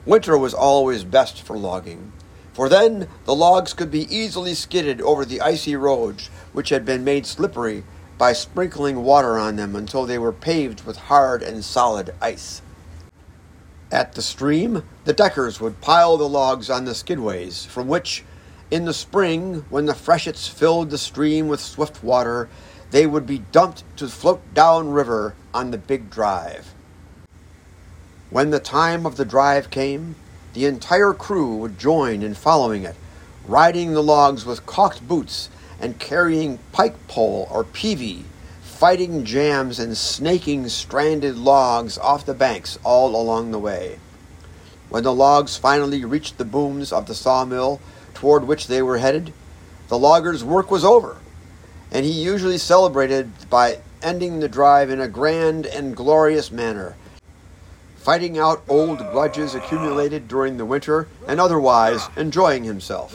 Winter 0.05 0.37
was 0.37 0.55
always 0.55 1.05
best 1.05 1.43
for 1.43 1.57
logging, 1.57 2.13
for 2.53 2.69
then 2.69 3.09
the 3.25 3.35
logs 3.35 3.73
could 3.73 3.91
be 3.91 4.15
easily 4.15 4.55
skidded 4.55 5.01
over 5.01 5.25
the 5.25 5.41
icy 5.41 5.77
roads, 5.77 6.29
which 6.53 6.71
had 6.71 6.85
been 6.85 7.05
made 7.05 7.27
slippery 7.27 7.85
by 8.19 8.33
sprinkling 8.33 9.05
water 9.05 9.39
on 9.39 9.57
them 9.57 9.77
until 9.77 10.05
they 10.05 10.19
were 10.19 10.33
paved 10.33 10.85
with 10.85 10.97
hard 10.97 11.43
and 11.43 11.65
solid 11.65 12.13
ice. 12.21 12.61
At 13.91 14.15
the 14.15 14.23
stream, 14.23 14.83
the 15.05 15.13
deckers 15.13 15.61
would 15.61 15.81
pile 15.81 16.17
the 16.17 16.29
logs 16.29 16.69
on 16.69 16.85
the 16.85 16.95
skidways, 16.95 17.67
from 17.67 17.89
which 17.89 18.25
in 18.71 18.85
the 18.85 18.93
spring, 18.93 19.65
when 19.71 19.87
the 19.87 19.95
freshets 19.95 20.47
filled 20.47 20.91
the 20.91 20.99
stream 20.99 21.49
with 21.49 21.61
swift 21.61 22.03
water, 22.03 22.49
they 22.91 23.07
would 23.07 23.27
be 23.27 23.39
dumped 23.51 23.83
to 23.97 24.09
float 24.09 24.43
down 24.55 24.91
river 24.91 25.35
on 25.55 25.71
the 25.71 25.79
big 25.79 26.11
drive. 26.11 26.75
When 28.31 28.51
the 28.51 28.61
time 28.61 29.07
of 29.07 29.17
the 29.17 29.25
drive 29.25 29.71
came, 29.71 30.17
the 30.53 30.67
entire 30.67 31.15
crew 31.15 31.57
would 31.57 31.79
join 31.79 32.23
in 32.23 32.35
following 32.35 32.85
it, 32.85 32.97
riding 33.47 33.93
the 33.93 34.03
logs 34.03 34.45
with 34.45 34.67
caulked 34.67 35.07
boots 35.07 35.49
and 35.81 35.99
carrying 35.99 36.59
pike 36.73 37.09
pole 37.09 37.49
or 37.51 37.65
peavey, 37.65 38.25
fighting 38.61 39.25
jams 39.25 39.79
and 39.79 39.97
snaking 39.97 40.69
stranded 40.69 41.37
logs 41.37 41.97
off 41.99 42.27
the 42.27 42.35
banks 42.35 42.79
all 42.85 43.17
along 43.17 43.51
the 43.51 43.59
way. 43.59 43.99
When 44.91 45.05
the 45.05 45.15
logs 45.15 45.57
finally 45.57 46.05
reached 46.05 46.39
the 46.39 46.45
booms 46.45 46.93
of 46.93 47.07
the 47.07 47.15
sawmill, 47.15 47.81
toward 48.19 48.49
which 48.49 48.67
they 48.67 48.83
were 48.83 48.99
headed, 48.99 49.33
the 49.87 49.97
logger's 49.97 50.43
work 50.43 50.73
was 50.73 50.85
over, 50.85 51.19
and 51.93 52.05
he 52.05 52.11
usually 52.11 52.59
celebrated 52.59 53.31
by 53.49 53.79
ending 54.03 54.41
the 54.41 54.49
drive 54.49 54.91
in 54.91 55.01
a 55.01 55.07
grand 55.07 55.65
and 55.67 55.95
glorious 55.95 56.51
manner, 56.51 56.97
fighting 57.97 58.37
out 58.37 58.61
old 58.69 58.99
grudges 59.13 59.55
accumulated 59.55 60.27
during 60.27 60.57
the 60.57 60.65
winter 60.65 61.07
and 61.29 61.41
otherwise 61.41 62.09
enjoying 62.17 62.65
himself. 62.65 63.13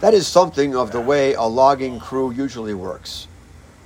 That 0.00 0.12
is 0.12 0.26
something 0.26 0.74
of 0.74 0.90
the 0.90 1.00
way 1.00 1.34
a 1.34 1.42
logging 1.42 2.00
crew 2.00 2.32
usually 2.32 2.74
works. 2.74 3.28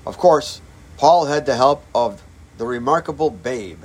Of 0.07 0.17
course, 0.17 0.63
Paul 0.97 1.27
had 1.27 1.45
the 1.45 1.57
help 1.57 1.85
of 1.95 2.23
the 2.57 2.65
remarkable 2.65 3.29
Babe 3.29 3.85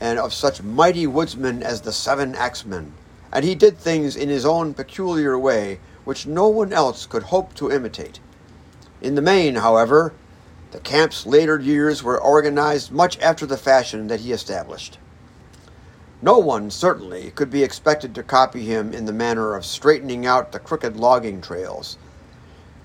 and 0.00 0.18
of 0.18 0.34
such 0.34 0.62
mighty 0.62 1.06
woodsmen 1.06 1.62
as 1.62 1.80
the 1.80 1.92
seven 1.92 2.34
axemen, 2.34 2.92
and 3.36 3.44
he 3.44 3.54
did 3.54 3.76
things 3.76 4.16
in 4.16 4.30
his 4.30 4.46
own 4.46 4.72
peculiar 4.72 5.38
way 5.38 5.78
which 6.04 6.26
no 6.26 6.48
one 6.48 6.72
else 6.72 7.04
could 7.04 7.24
hope 7.24 7.52
to 7.52 7.70
imitate. 7.70 8.18
In 9.02 9.14
the 9.14 9.20
main, 9.20 9.56
however, 9.56 10.14
the 10.70 10.80
camp's 10.80 11.26
later 11.26 11.60
years 11.60 12.02
were 12.02 12.18
organized 12.18 12.90
much 12.90 13.20
after 13.20 13.44
the 13.44 13.58
fashion 13.58 14.06
that 14.06 14.20
he 14.20 14.32
established. 14.32 14.96
No 16.22 16.38
one, 16.38 16.70
certainly, 16.70 17.30
could 17.30 17.50
be 17.50 17.62
expected 17.62 18.14
to 18.14 18.22
copy 18.22 18.64
him 18.64 18.94
in 18.94 19.04
the 19.04 19.12
manner 19.12 19.54
of 19.54 19.66
straightening 19.66 20.24
out 20.24 20.52
the 20.52 20.58
crooked 20.58 20.96
logging 20.96 21.42
trails. 21.42 21.98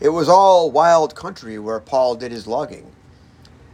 It 0.01 0.09
was 0.09 0.27
all 0.27 0.69
wild 0.69 1.15
country 1.15 1.59
where 1.59 1.79
Paul 1.79 2.15
did 2.15 2.33
his 2.33 2.45
logging, 2.45 2.91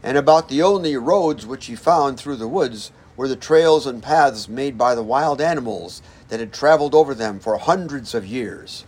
and 0.03 0.15
about 0.15 0.47
the 0.47 0.61
only 0.61 0.95
roads 0.95 1.43
which 1.43 1.65
he 1.65 1.75
found 1.75 2.19
through 2.19 2.35
the 2.35 2.47
woods 2.47 2.91
were 3.15 3.27
the 3.27 3.35
trails 3.35 3.87
and 3.87 4.03
paths 4.03 4.47
made 4.47 4.77
by 4.77 4.93
the 4.93 5.01
wild 5.01 5.41
animals 5.41 6.03
that 6.29 6.39
had 6.39 6.53
traveled 6.53 6.93
over 6.93 7.13
them 7.13 7.39
for 7.39 7.57
hundreds 7.57 8.13
of 8.13 8.25
years. 8.25 8.85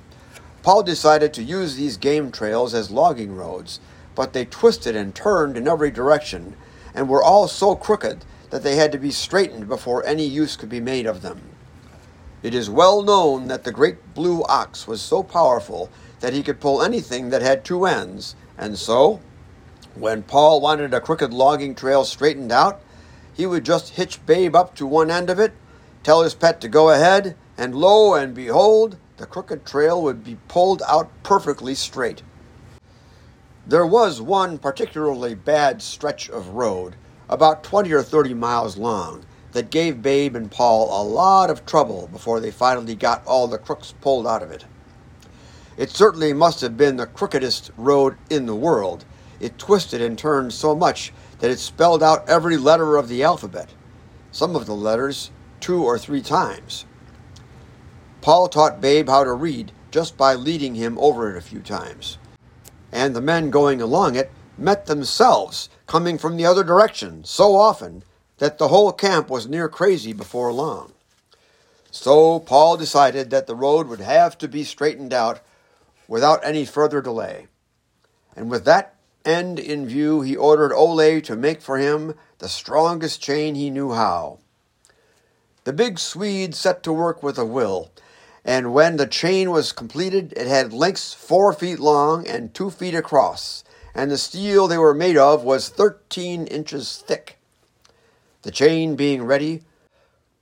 Paul 0.62 0.84
decided 0.84 1.34
to 1.34 1.43
use 1.43 1.75
these 1.75 1.98
game 1.98 2.31
trails 2.31 2.74
as 2.74 2.91
logging 2.91 3.36
roads, 3.36 3.79
but 4.15 4.34
they 4.34 4.46
twisted 4.46 4.96
and 4.96 5.15
turned 5.15 5.55
in 5.55 5.67
every 5.67 5.91
direction, 5.91 6.55
and 6.93 7.08
were 7.08 7.24
all 7.24 7.48
so 7.48 7.75
crooked 7.75 8.25
that 8.50 8.63
they 8.63 8.75
had 8.75 8.91
to 8.91 8.98
be 8.98 9.12
straightened 9.12 9.67
before 9.67 10.05
any 10.05 10.25
use 10.25 10.55
could 10.55 10.69
be 10.69 10.81
made 10.81 11.05
of 11.05 11.22
them. 11.22 11.41
It 12.41 12.53
is 12.53 12.69
well 12.69 13.03
known 13.03 13.48
that 13.48 13.63
the 13.63 13.72
great 13.72 14.13
blue 14.13 14.43
ox 14.43 14.88
was 14.88 15.01
so 15.01 15.24
powerful 15.24 15.89
that 16.19 16.34
he 16.34 16.43
could 16.43 16.60
pull 16.60 16.81
anything 16.81 17.29
that 17.29 17.41
had 17.41 17.63
two 17.63 17.86
ends, 17.86 18.36
and 18.58 18.77
so, 18.77 19.19
when 19.96 20.24
Paul 20.24 20.62
wanted 20.62 20.93
a 20.93 21.01
crooked 21.01 21.34
logging 21.34 21.75
trail 21.75 22.03
straightened 22.03 22.51
out, 22.51 22.81
he 23.34 23.46
would 23.46 23.63
just 23.63 23.91
hitch 23.91 24.25
Babe 24.25 24.55
up 24.55 24.75
to 24.75 24.86
one 24.86 25.10
end 25.10 25.29
of 25.29 25.39
it, 25.39 25.53
tell 26.03 26.22
his 26.22 26.34
pet 26.36 26.62
to 26.62 26.68
go 26.68 26.89
ahead, 26.89 27.36
and 27.58 27.75
lo 27.75 28.13
and 28.13 28.34
behold, 28.34 28.98
the 29.18 29.25
crooked 29.25 29.65
trail 29.65 30.01
would 30.01 30.24
be 30.24 30.38
pulled 30.48 30.82
out 30.88 31.10
perfectly 31.24 31.75
straight. 31.75 32.24
There 33.68 33.86
was 33.86 34.22
one 34.22 34.58
particularly 34.58 35.36
bad 35.36 35.82
stretch 35.82 36.29
of 36.29 36.50
road, 36.50 36.96
about 37.27 37.63
20 37.63 37.91
or 37.91 38.01
30 38.01 38.34
miles 38.34 38.77
long, 38.77 39.25
that 39.51 39.72
gave 39.72 40.01
Babe 40.01 40.36
and 40.36 40.50
Paul 40.50 41.01
a 41.01 41.03
lot 41.03 41.50
of 41.50 41.65
trouble 41.65 42.08
before 42.12 42.39
they 42.39 42.51
finally 42.51 42.96
got 42.96 43.25
all 43.25 43.48
the 43.48 43.58
crooks 43.58 43.94
pulled 44.01 44.25
out 44.25 44.44
of 44.44 44.51
it. 44.51 44.65
It 45.77 45.89
certainly 45.89 46.34
must 46.34 46.62
have 46.62 46.77
been 46.77 46.98
the 46.98 47.08
crookedest 47.08 47.72
road 47.77 48.18
in 48.29 48.46
the 48.46 48.56
world. 48.56 49.06
It 49.39 49.58
twisted 49.58 50.01
and 50.01 50.18
turned 50.18 50.53
so 50.53 50.75
much 50.75 51.13
that 51.39 51.51
it 51.51 51.60
spelled 51.60 52.03
out 52.03 52.27
every 52.27 52.58
letter 52.58 52.98
of 52.98 53.08
the 53.08 53.24
alphabet, 53.24 53.70
some 54.32 54.56
of 54.56 54.65
the 54.65 54.75
letters 54.75 55.32
two 55.60 55.84
or 55.84 55.98
three 55.98 56.22
times. 56.22 56.86
Paul 58.22 58.48
taught 58.48 58.82
Babe 58.82 59.08
how 59.08 59.24
to 59.24 59.34
read 59.34 59.72
just 59.92 60.18
by 60.18 60.36
leading 60.36 60.75
him 60.75 60.98
over 61.00 61.32
it 61.32 61.38
a 61.38 61.42
few 61.42 61.62
times. 61.62 62.18
And 62.92 63.16
the 63.16 63.22
men 63.22 63.50
going 63.50 63.82
along 63.82 64.16
it 64.16 64.32
met 64.58 64.86
themselves 64.86 65.70
coming 65.88 66.18
from 66.18 66.38
the 66.38 66.46
other 66.46 66.63
direction 66.63 67.24
so 67.24 67.56
often 67.56 68.04
that 68.38 68.58
the 68.58 68.68
whole 68.68 68.92
camp 68.92 69.29
was 69.29 69.48
near 69.48 69.70
crazy 69.70 70.14
before 70.14 70.51
long. 70.51 70.94
So 71.92 72.40
Paul 72.40 72.77
decided 72.77 73.29
that 73.29 73.48
the 73.48 73.55
road 73.55 73.88
would 73.88 74.00
have 74.00 74.38
to 74.40 74.48
be 74.48 74.64
straightened 74.64 75.14
out 75.14 75.42
without 76.07 76.44
any 76.44 76.66
further 76.66 77.01
delay. 77.01 77.48
And 78.36 78.50
with 78.50 78.66
that 78.66 78.96
end 79.25 79.60
in 79.60 79.88
view, 79.88 80.22
he 80.22 80.36
ordered 80.36 80.74
Ole 80.74 81.22
to 81.22 81.36
make 81.36 81.62
for 81.62 81.77
him 81.77 82.16
the 82.38 82.50
strongest 82.50 83.22
chain 83.22 83.55
he 83.55 83.70
knew 83.70 83.92
how. 83.92 84.40
The 85.65 85.74
big 85.74 86.00
Swede 86.00 86.55
set 86.55 86.83
to 86.83 86.93
work 86.93 87.22
with 87.22 87.37
a 87.37 87.45
will, 87.45 87.91
and 88.45 88.74
when 88.74 88.98
the 88.98 89.05
chain 89.05 89.51
was 89.51 89.74
completed, 89.74 90.33
it 90.37 90.48
had 90.48 90.72
lengths 90.72 91.13
four 91.13 91.51
feet 91.51 91.79
long 91.79 92.25
and 92.25 92.53
two 92.53 92.69
feet 92.69 92.95
across, 92.95 93.63
and 93.93 94.09
the 94.09 94.17
steel 94.17 94.67
they 94.67 94.77
were 94.77 94.93
made 94.93 95.17
of 95.17 95.43
was 95.43 95.67
thirteen 95.67 96.48
inches 96.48 97.03
thick. 97.05 97.37
The 98.43 98.51
chain 98.51 98.95
being 98.95 99.24
ready, 99.24 99.63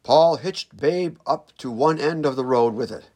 Paul 0.04 0.38
hitched 0.38 0.78
Babe 0.78 1.18
up 1.26 1.52
to 1.58 1.72
one 1.72 2.00
end 2.00 2.26
of 2.26 2.36
the 2.36 2.46
road 2.46 2.76
with 2.76 2.92
it. 2.92 3.10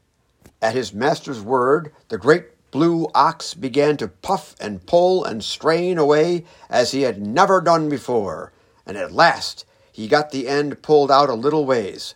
At 0.59 0.73
his 0.73 0.93
master's 0.93 1.41
word, 1.41 1.93
the 2.09 2.17
great 2.17 2.71
blue 2.71 3.07
ox 3.13 3.53
began 3.53 3.95
to 3.97 4.07
puff 4.07 4.55
and 4.59 4.85
pull 4.85 5.23
and 5.23 5.43
strain 5.43 5.99
away 5.99 6.45
as 6.69 6.91
he 6.91 7.03
had 7.03 7.21
never 7.21 7.61
done 7.61 7.89
before, 7.89 8.51
and 8.85 8.97
at 8.97 9.11
last 9.11 9.65
he 9.91 10.07
got 10.07 10.31
the 10.31 10.47
end 10.47 10.81
pulled 10.81 11.11
out 11.11 11.29
a 11.29 11.33
little 11.33 11.65
ways. 11.65 12.15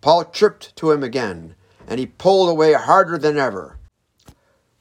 Paul 0.00 0.24
chirped 0.24 0.74
to 0.76 0.90
him 0.90 1.02
again, 1.02 1.54
and 1.86 2.00
he 2.00 2.06
pulled 2.06 2.48
away 2.48 2.72
harder 2.74 3.18
than 3.18 3.38
ever. 3.38 3.78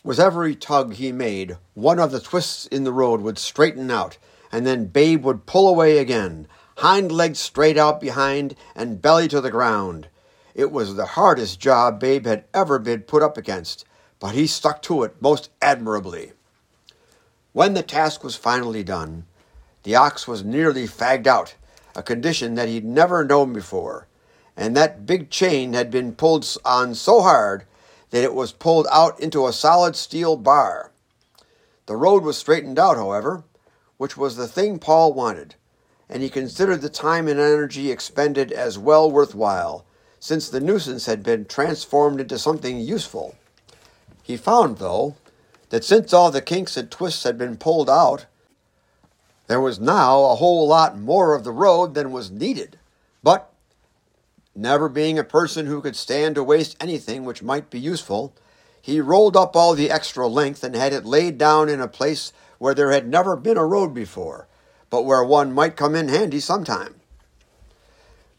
With 0.03 0.19
every 0.19 0.55
tug 0.55 0.93
he 0.93 1.11
made, 1.11 1.57
one 1.73 1.99
of 1.99 2.11
the 2.11 2.19
twists 2.19 2.67
in 2.67 2.83
the 2.83 2.93
road 2.93 3.21
would 3.21 3.38
straighten 3.39 3.89
out, 3.89 4.17
and 4.51 4.65
then 4.65 4.85
Babe 4.85 5.23
would 5.23 5.45
pull 5.45 5.67
away 5.67 5.97
again, 5.97 6.47
hind 6.77 7.11
legs 7.11 7.39
straight 7.39 7.77
out 7.77 7.99
behind 7.99 8.55
and 8.75 9.01
belly 9.01 9.27
to 9.29 9.41
the 9.41 9.49
ground. 9.49 10.07
It 10.53 10.71
was 10.71 10.95
the 10.95 11.05
hardest 11.05 11.59
job 11.59 11.99
Babe 11.99 12.25
had 12.25 12.45
ever 12.53 12.79
been 12.79 13.01
put 13.01 13.23
up 13.23 13.38
against, 13.38 13.85
but 14.19 14.35
he 14.35 14.47
stuck 14.47 14.81
to 14.83 15.03
it 15.03 15.21
most 15.21 15.49
admirably. 15.61 16.33
When 17.51 17.73
the 17.73 17.83
task 17.83 18.23
was 18.23 18.35
finally 18.35 18.83
done, 18.83 19.25
the 19.83 19.95
ox 19.95 20.27
was 20.27 20.43
nearly 20.43 20.88
fagged 20.88 21.27
out, 21.27 21.55
a 21.95 22.03
condition 22.03 22.55
that 22.55 22.67
he'd 22.67 22.86
never 22.86 23.23
known 23.23 23.53
before, 23.53 24.08
and 24.58 24.75
that 24.75 25.05
big 25.05 25.29
chain 25.29 25.73
had 25.73 25.89
been 25.89 26.13
pulled 26.13 26.45
on 26.65 26.93
so 26.95 27.21
hard 27.21 27.65
that 28.12 28.23
it 28.23 28.34
was 28.34 28.51
pulled 28.51 28.88
out 28.91 29.19
into 29.19 29.47
a 29.47 29.53
solid 29.53 29.95
steel 29.95 30.36
bar. 30.36 30.91
The 31.86 31.95
road 31.95 32.23
was 32.23 32.38
straightened 32.38 32.79
out, 32.79 32.97
however, 32.97 33.43
which 33.97 34.17
was 34.17 34.36
the 34.36 34.47
thing 34.47 34.79
Paul 34.79 35.13
wanted, 35.13 35.55
and 36.10 36.21
he 36.21 36.29
considered 36.29 36.81
the 36.81 36.89
time 36.89 37.27
and 37.27 37.39
energy 37.39 37.91
expended 37.91 38.51
as 38.51 38.77
well 38.77 39.10
worth 39.10 39.36
while, 39.36 39.86
since 40.19 40.49
the 40.49 40.60
nuisance 40.60 41.05
had 41.05 41.23
been 41.23 41.45
transformed 41.45 42.19
into 42.19 42.39
something 42.39 42.79
useful. 42.79 43.36
He 44.23 44.38
found, 44.38 44.77
though, 44.79 45.15
that 45.69 45.84
since 45.84 46.13
all 46.13 46.31
the 46.31 46.41
kinks 46.41 46.77
and 46.77 46.89
twists 46.89 47.23
had 47.23 47.38
been 47.38 47.58
pulled 47.58 47.89
out, 47.89 48.25
there 49.47 49.62
was 49.62 49.79
now 49.79 50.23
a 50.25 50.36
whole 50.36 50.67
lot 50.67 50.97
more 50.97 51.36
of 51.36 51.43
the 51.43 51.51
road 51.51 51.93
than 51.93 52.12
was 52.12 52.31
needed. 52.31 52.79
But, 53.21 53.51
never 54.55 54.89
being 54.89 55.19
a 55.19 55.23
person 55.23 55.65
who 55.65 55.81
could 55.81 55.95
stand 55.95 56.36
to 56.36 56.43
waste 56.43 56.77
anything 56.79 57.23
which 57.23 57.43
might 57.43 57.69
be 57.69 57.79
useful, 57.79 58.34
he 58.81 59.01
rolled 59.01 59.36
up 59.36 59.55
all 59.55 59.73
the 59.73 59.91
extra 59.91 60.27
length 60.27 60.63
and 60.63 60.75
had 60.75 60.93
it 60.93 61.05
laid 61.05 61.38
down 61.38 61.69
in 61.69 61.81
a 61.81 61.88
place 61.88 62.31
where 62.58 62.73
there 62.73 62.91
had 62.91 63.08
never 63.08 63.36
been 63.36 63.58
a 63.58 63.65
road 63.65 63.93
before, 63.93 64.47
but 64.89 65.05
where 65.05 65.23
one 65.23 65.51
might 65.51 65.75
come 65.75 65.95
in 65.95 66.08
handy 66.08 66.39
sometime. 66.39 66.95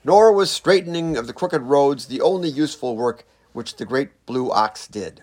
Nor 0.05 0.33
was 0.33 0.51
straightening 0.51 1.16
of 1.16 1.27
the 1.27 1.33
crooked 1.33 1.62
roads 1.62 2.07
the 2.07 2.21
only 2.21 2.49
useful 2.49 2.97
work 2.97 3.27
which 3.53 3.77
the 3.77 3.85
great 3.85 4.25
blue 4.25 4.51
ox 4.53 4.87
did. 4.87 5.23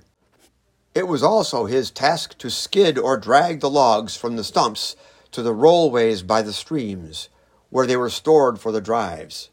It 0.93 1.07
was 1.07 1.23
also 1.23 1.65
his 1.65 1.89
task 1.89 2.37
to 2.39 2.49
skid 2.49 2.97
or 2.97 3.17
drag 3.17 3.61
the 3.61 3.69
logs 3.69 4.15
from 4.15 4.35
the 4.35 4.43
stumps 4.43 4.95
to 5.33 5.41
the 5.41 5.53
rollways 5.53 6.25
by 6.25 6.41
the 6.41 6.53
streams, 6.53 7.29
where 7.69 7.85
they 7.85 7.97
were 7.97 8.09
stored 8.09 8.59
for 8.59 8.71
the 8.71 8.81
drives. 8.81 9.49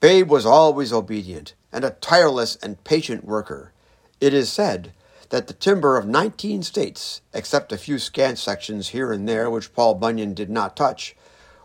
Babe 0.00 0.30
was 0.30 0.46
always 0.46 0.92
obedient 0.92 1.54
and 1.72 1.84
a 1.84 1.90
tireless 1.90 2.56
and 2.56 2.82
patient 2.84 3.24
worker. 3.24 3.72
It 4.20 4.32
is 4.32 4.50
said 4.50 4.92
that 5.30 5.46
the 5.46 5.54
timber 5.54 5.96
of 5.96 6.06
19 6.06 6.62
states, 6.62 7.22
except 7.32 7.72
a 7.72 7.78
few 7.78 7.98
scant 7.98 8.38
sections 8.38 8.88
here 8.88 9.12
and 9.12 9.28
there 9.28 9.48
which 9.48 9.74
Paul 9.74 9.94
Bunyan 9.94 10.34
did 10.34 10.50
not 10.50 10.76
touch, 10.76 11.16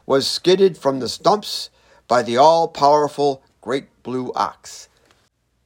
was 0.05 0.27
skidded 0.27 0.77
from 0.77 0.99
the 0.99 1.09
stumps 1.09 1.69
by 2.07 2.21
the 2.21 2.37
all 2.37 2.67
powerful 2.67 3.43
great 3.61 3.87
blue 4.03 4.31
ox. 4.35 4.87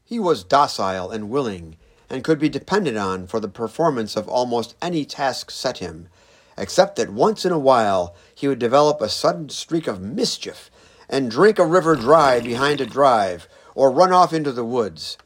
He 0.03 0.19
was 0.19 0.43
docile 0.43 1.11
and 1.11 1.29
willing 1.29 1.75
and 2.09 2.23
could 2.23 2.39
be 2.39 2.49
depended 2.49 2.97
on 2.97 3.27
for 3.27 3.39
the 3.39 3.47
performance 3.47 4.15
of 4.15 4.27
almost 4.27 4.75
any 4.81 5.05
task 5.05 5.51
set 5.51 5.79
him, 5.79 6.07
except 6.59 6.97
that 6.97 7.09
once 7.09 7.45
in 7.45 7.51
a 7.51 7.57
while 7.57 8.13
he 8.35 8.47
would 8.47 8.59
develop 8.59 9.01
a 9.01 9.09
sudden 9.09 9.49
streak 9.49 9.87
of 9.87 10.01
mischief 10.01 10.69
and 11.09 11.31
drink 11.31 11.57
a 11.57 11.65
river 11.65 11.95
dry 11.95 12.39
behind 12.39 12.81
a 12.81 12.85
drive 12.85 13.47
or 13.73 13.89
run 13.89 14.11
off 14.11 14.33
into 14.33 14.51
the 14.51 14.65
woods. 14.65 15.17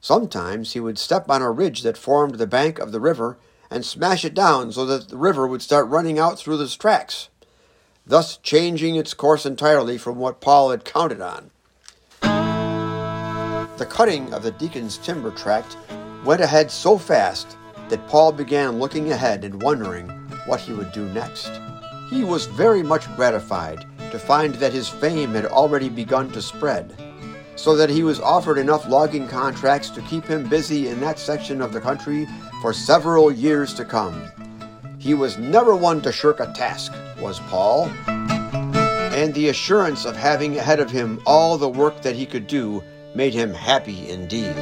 Sometimes 0.00 0.72
he 0.72 0.80
would 0.80 0.98
step 0.98 1.30
on 1.30 1.40
a 1.40 1.50
ridge 1.50 1.82
that 1.82 1.96
formed 1.96 2.34
the 2.34 2.46
bank 2.46 2.78
of 2.78 2.90
the 2.90 3.00
river 3.00 3.38
and 3.70 3.86
smash 3.86 4.24
it 4.24 4.34
down 4.34 4.72
so 4.72 4.84
that 4.84 5.08
the 5.08 5.16
river 5.16 5.46
would 5.46 5.62
start 5.62 5.86
running 5.88 6.18
out 6.18 6.38
through 6.38 6.56
the 6.56 6.68
tracks. 6.68 7.28
thus 8.04 8.38
changing 8.38 8.96
its 8.96 9.14
course 9.14 9.46
entirely 9.46 9.96
from 9.96 10.18
what 10.18 10.40
Paul 10.40 10.70
had 10.72 10.84
counted 10.84 11.20
on. 11.20 11.50
The 13.76 13.86
cutting 13.88 14.34
of 14.34 14.42
the 14.42 14.50
deacon's 14.50 14.98
timber 14.98 15.30
tract 15.30 15.76
went 16.24 16.40
ahead 16.40 16.72
so 16.72 16.98
fast 16.98 17.56
that 17.88 18.08
Paul 18.08 18.32
began 18.32 18.80
looking 18.80 19.12
ahead 19.12 19.44
and 19.44 19.62
wondering 19.62 20.19
what 20.46 20.60
he 20.60 20.72
would 20.72 20.92
do 20.92 21.06
next. 21.12 21.60
He 22.10 22.24
was 22.24 22.46
very 22.46 22.82
much 22.82 23.06
gratified 23.16 23.86
to 24.10 24.18
find 24.18 24.54
that 24.56 24.72
his 24.72 24.88
fame 24.88 25.30
had 25.32 25.46
already 25.46 25.88
begun 25.88 26.30
to 26.32 26.42
spread, 26.42 26.94
so 27.56 27.76
that 27.76 27.90
he 27.90 28.02
was 28.02 28.20
offered 28.20 28.58
enough 28.58 28.88
logging 28.88 29.28
contracts 29.28 29.90
to 29.90 30.02
keep 30.02 30.24
him 30.24 30.48
busy 30.48 30.88
in 30.88 31.00
that 31.00 31.18
section 31.18 31.60
of 31.60 31.72
the 31.72 31.80
country 31.80 32.26
for 32.62 32.72
several 32.72 33.30
years 33.30 33.74
to 33.74 33.84
come. 33.84 34.24
He 34.98 35.14
was 35.14 35.38
never 35.38 35.76
one 35.76 36.00
to 36.02 36.12
shirk 36.12 36.40
a 36.40 36.52
task, 36.52 36.92
was 37.20 37.38
Paul, 37.40 37.90
and 38.08 39.32
the 39.34 39.48
assurance 39.48 40.04
of 40.04 40.16
having 40.16 40.58
ahead 40.58 40.80
of 40.80 40.90
him 40.90 41.20
all 41.26 41.58
the 41.58 41.68
work 41.68 42.02
that 42.02 42.16
he 42.16 42.26
could 42.26 42.46
do 42.46 42.82
made 43.14 43.34
him 43.34 43.52
happy 43.52 44.08
indeed. 44.08 44.56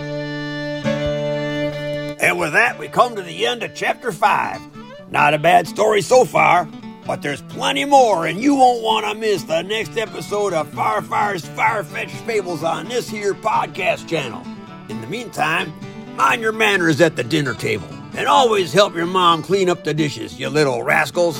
And 2.20 2.38
with 2.38 2.52
that, 2.52 2.78
we 2.78 2.88
come 2.88 3.16
to 3.16 3.22
the 3.22 3.46
end 3.46 3.62
of 3.62 3.74
chapter 3.74 4.12
5. 4.12 4.77
Not 5.10 5.32
a 5.32 5.38
bad 5.38 5.66
story 5.66 6.02
so 6.02 6.26
far, 6.26 6.68
but 7.06 7.22
there's 7.22 7.40
plenty 7.42 7.86
more, 7.86 8.26
and 8.26 8.38
you 8.38 8.54
won't 8.54 8.82
want 8.82 9.06
to 9.06 9.14
miss 9.14 9.42
the 9.44 9.62
next 9.62 9.96
episode 9.96 10.52
of 10.52 10.68
Firefire's 10.68 11.46
Far-Fetched 11.48 12.16
Fables 12.26 12.62
on 12.62 12.88
this 12.88 13.08
here 13.08 13.32
podcast 13.32 14.06
channel. 14.06 14.42
In 14.90 15.00
the 15.00 15.06
meantime, 15.06 15.72
mind 16.14 16.42
your 16.42 16.52
manners 16.52 17.00
at 17.00 17.16
the 17.16 17.24
dinner 17.24 17.54
table, 17.54 17.88
and 18.14 18.28
always 18.28 18.70
help 18.74 18.94
your 18.94 19.06
mom 19.06 19.42
clean 19.42 19.70
up 19.70 19.82
the 19.82 19.94
dishes, 19.94 20.38
you 20.38 20.50
little 20.50 20.82
rascals. 20.82 21.38